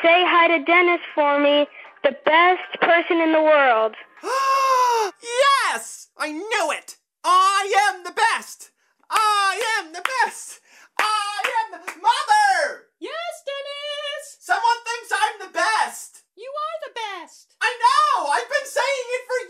Say 0.00 0.24
hi 0.24 0.56
to 0.56 0.64
Dennis 0.64 1.00
for 1.14 1.38
me, 1.38 1.66
the 2.02 2.16
best 2.24 2.80
person 2.80 3.20
in 3.20 3.32
the 3.32 3.42
world. 3.42 3.94
yes! 4.22 6.08
I 6.16 6.32
knew 6.32 6.72
it! 6.72 6.96
I 7.24 7.90
am 7.90 8.04
the 8.04 8.12
best! 8.12 8.70
I 9.10 9.60
am 9.78 9.92
the 9.92 10.02
best! 10.24 10.61
I 10.98 11.42
am 11.64 11.80
mother! 12.00 12.88
Yes, 13.00 13.32
Dennis! 13.46 14.38
Someone 14.40 14.80
thinks 14.84 15.12
I'm 15.12 15.46
the 15.46 15.52
best! 15.52 16.24
You 16.36 16.50
are 16.50 16.88
the 16.88 16.94
best! 16.94 17.54
I 17.60 17.70
know! 17.82 18.28
I've 18.28 18.48
been 18.48 18.66
saying 18.66 19.06
it 19.16 19.24
for 19.28 19.40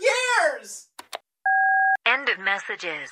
years! 0.61 0.87
End 2.05 2.29
of 2.29 2.39
messages. 2.39 3.09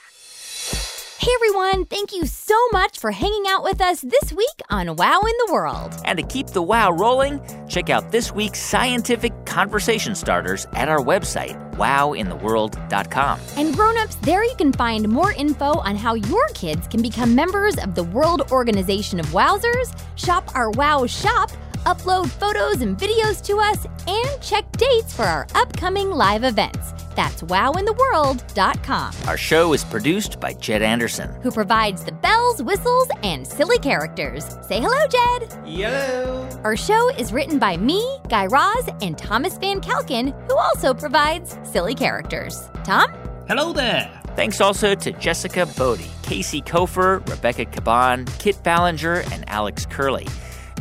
Hey 1.21 1.31
everyone, 1.35 1.85
thank 1.85 2.13
you 2.13 2.25
so 2.25 2.57
much 2.71 2.97
for 2.97 3.11
hanging 3.11 3.43
out 3.47 3.63
with 3.63 3.79
us 3.79 4.01
this 4.01 4.33
week 4.33 4.61
on 4.71 4.95
Wow 4.95 5.19
in 5.19 5.33
the 5.45 5.53
World. 5.53 5.93
And 6.03 6.17
to 6.17 6.25
keep 6.25 6.47
the 6.47 6.63
wow 6.63 6.91
rolling, 6.91 7.39
check 7.69 7.91
out 7.91 8.11
this 8.11 8.31
week's 8.31 8.59
scientific 8.59 9.40
conversation 9.51 10.15
starters 10.15 10.65
at 10.73 10.89
our 10.89 10.99
website, 10.99 11.55
wowintheworld.com. 11.75 13.39
And 13.57 13.75
grown-ups, 13.75 14.15
there 14.15 14.43
you 14.43 14.55
can 14.55 14.71
find 14.71 15.07
more 15.09 15.33
info 15.33 15.79
on 15.79 15.95
how 15.95 16.13
your 16.13 16.47
kids 16.55 16.87
can 16.87 17.01
become 17.01 17.35
members 17.35 17.77
of 17.77 17.93
the 17.93 18.03
World 18.03 18.49
Organization 18.51 19.19
of 19.19 19.25
Wowzers, 19.27 19.95
shop 20.15 20.55
our 20.55 20.71
Wow 20.71 21.05
shop, 21.05 21.51
upload 21.85 22.29
photos 22.29 22.81
and 22.81 22.97
videos 22.97 23.43
to 23.45 23.57
us, 23.57 23.85
and 24.07 24.41
check 24.41 24.71
dates 24.77 25.13
for 25.13 25.23
our 25.23 25.45
upcoming 25.53 26.09
live 26.09 26.43
events. 26.43 27.00
That's 27.15 27.41
wowintheworld.com. 27.43 29.13
Our 29.27 29.37
show 29.37 29.73
is 29.73 29.83
produced 29.83 30.39
by 30.39 30.53
Jed 30.53 30.81
Anderson. 30.81 31.33
Who 31.41 31.51
provides 31.51 32.03
the 32.03 32.11
bells, 32.11 32.63
whistles, 32.63 33.07
and 33.23 33.45
silly 33.47 33.77
characters. 33.79 34.45
Say 34.67 34.79
hello, 34.79 35.07
Jed. 35.07 35.53
Hello. 35.65 36.47
Our 36.63 36.77
show 36.77 37.09
is 37.09 37.33
written 37.33 37.59
by 37.59 37.77
me, 37.77 38.19
Guy 38.29 38.45
Raz, 38.47 38.89
and 39.01 39.17
Thomas 39.17 39.57
Van 39.57 39.81
Kalken, 39.81 40.33
who 40.49 40.57
also 40.57 40.93
provides 40.93 41.57
silly 41.63 41.95
characters. 41.95 42.69
Tom? 42.83 43.11
Hello 43.47 43.73
there. 43.73 44.09
Thanks 44.35 44.61
also 44.61 44.95
to 44.95 45.11
Jessica 45.11 45.65
Bodie, 45.77 46.09
Casey 46.23 46.61
Kofer, 46.61 47.27
Rebecca 47.29 47.65
Caban, 47.65 48.27
Kit 48.39 48.61
Ballinger, 48.63 49.23
and 49.33 49.43
Alex 49.49 49.85
Curley. 49.85 50.25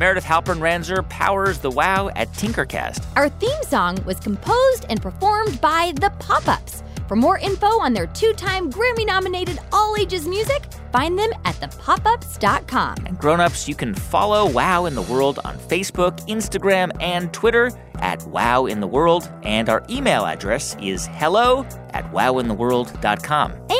Meredith 0.01 0.25
Halpern 0.25 0.61
Ranzer 0.61 1.07
powers 1.11 1.59
the 1.59 1.71
WOW 1.71 2.09
at 2.17 2.33
Tinkercast. 2.33 3.05
Our 3.17 3.29
theme 3.29 3.63
song 3.65 4.03
was 4.07 4.19
composed 4.19 4.87
and 4.89 5.03
performed 5.03 5.61
by 5.61 5.93
The 5.97 6.09
Pop 6.19 6.49
Ups. 6.49 6.83
For 7.07 7.17
more 7.17 7.37
info 7.37 7.67
on 7.67 7.93
their 7.93 8.07
two 8.07 8.33
time 8.33 8.73
Grammy 8.73 9.05
nominated 9.05 9.59
all 9.73 9.95
ages 9.99 10.27
music, 10.27 10.63
find 10.91 11.19
them 11.19 11.31
at 11.45 11.55
thepopups.com. 11.57 13.05
And 13.05 13.19
grown-ups, 13.19 13.69
you 13.69 13.75
can 13.75 13.95
follow 13.95 14.49
Wow 14.49 14.87
in 14.87 14.95
the 14.95 15.03
World 15.03 15.39
on 15.45 15.59
Facebook, 15.59 16.27
Instagram, 16.29 16.97
and 16.99 17.31
Twitter 17.35 17.71
at 17.97 18.23
Wow 18.29 18.65
in 18.65 18.81
the 18.81 18.87
World. 18.87 19.31
And 19.43 19.69
our 19.69 19.85
email 19.91 20.25
address 20.25 20.77
is 20.81 21.09
hello 21.09 21.67
at 21.91 22.11
wowintheworld.com. 22.11 23.53
And 23.53 23.80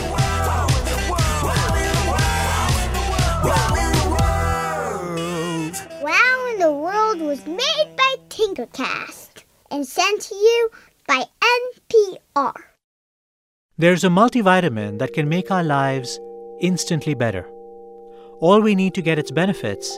Was 7.31 7.47
made 7.47 7.95
by 7.95 8.15
Tinkercast 8.27 9.45
and 9.71 9.87
sent 9.87 10.21
to 10.23 10.35
you 10.35 10.69
by 11.07 11.23
NPR. 11.63 12.51
There's 13.77 14.03
a 14.03 14.09
multivitamin 14.09 14.99
that 14.99 15.13
can 15.13 15.29
make 15.29 15.49
our 15.49 15.63
lives 15.63 16.19
instantly 16.59 17.13
better. 17.13 17.47
All 18.41 18.59
we 18.59 18.75
need 18.75 18.93
to 18.95 19.01
get 19.01 19.17
its 19.17 19.31
benefits 19.31 19.97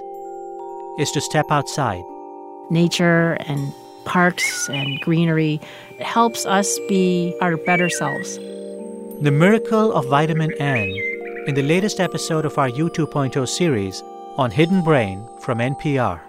is 0.99 1.09
to 1.13 1.21
step 1.21 1.47
outside. 1.49 2.03
Nature 2.69 3.33
and 3.47 3.73
parks 4.05 4.69
and 4.69 4.99
greenery 4.99 5.59
helps 6.01 6.45
us 6.45 6.77
be 6.87 7.35
our 7.41 7.57
better 7.57 7.89
selves. 7.89 8.37
The 9.23 9.33
miracle 9.33 9.91
of 9.91 10.05
vitamin 10.05 10.53
N 10.59 10.87
in 11.47 11.55
the 11.55 11.63
latest 11.63 11.99
episode 11.99 12.45
of 12.45 12.59
our 12.59 12.69
You 12.69 12.91
2.0 12.91 13.47
series 13.47 14.03
on 14.37 14.51
Hidden 14.51 14.83
Brain 14.83 15.27
from 15.39 15.57
NPR. 15.57 16.21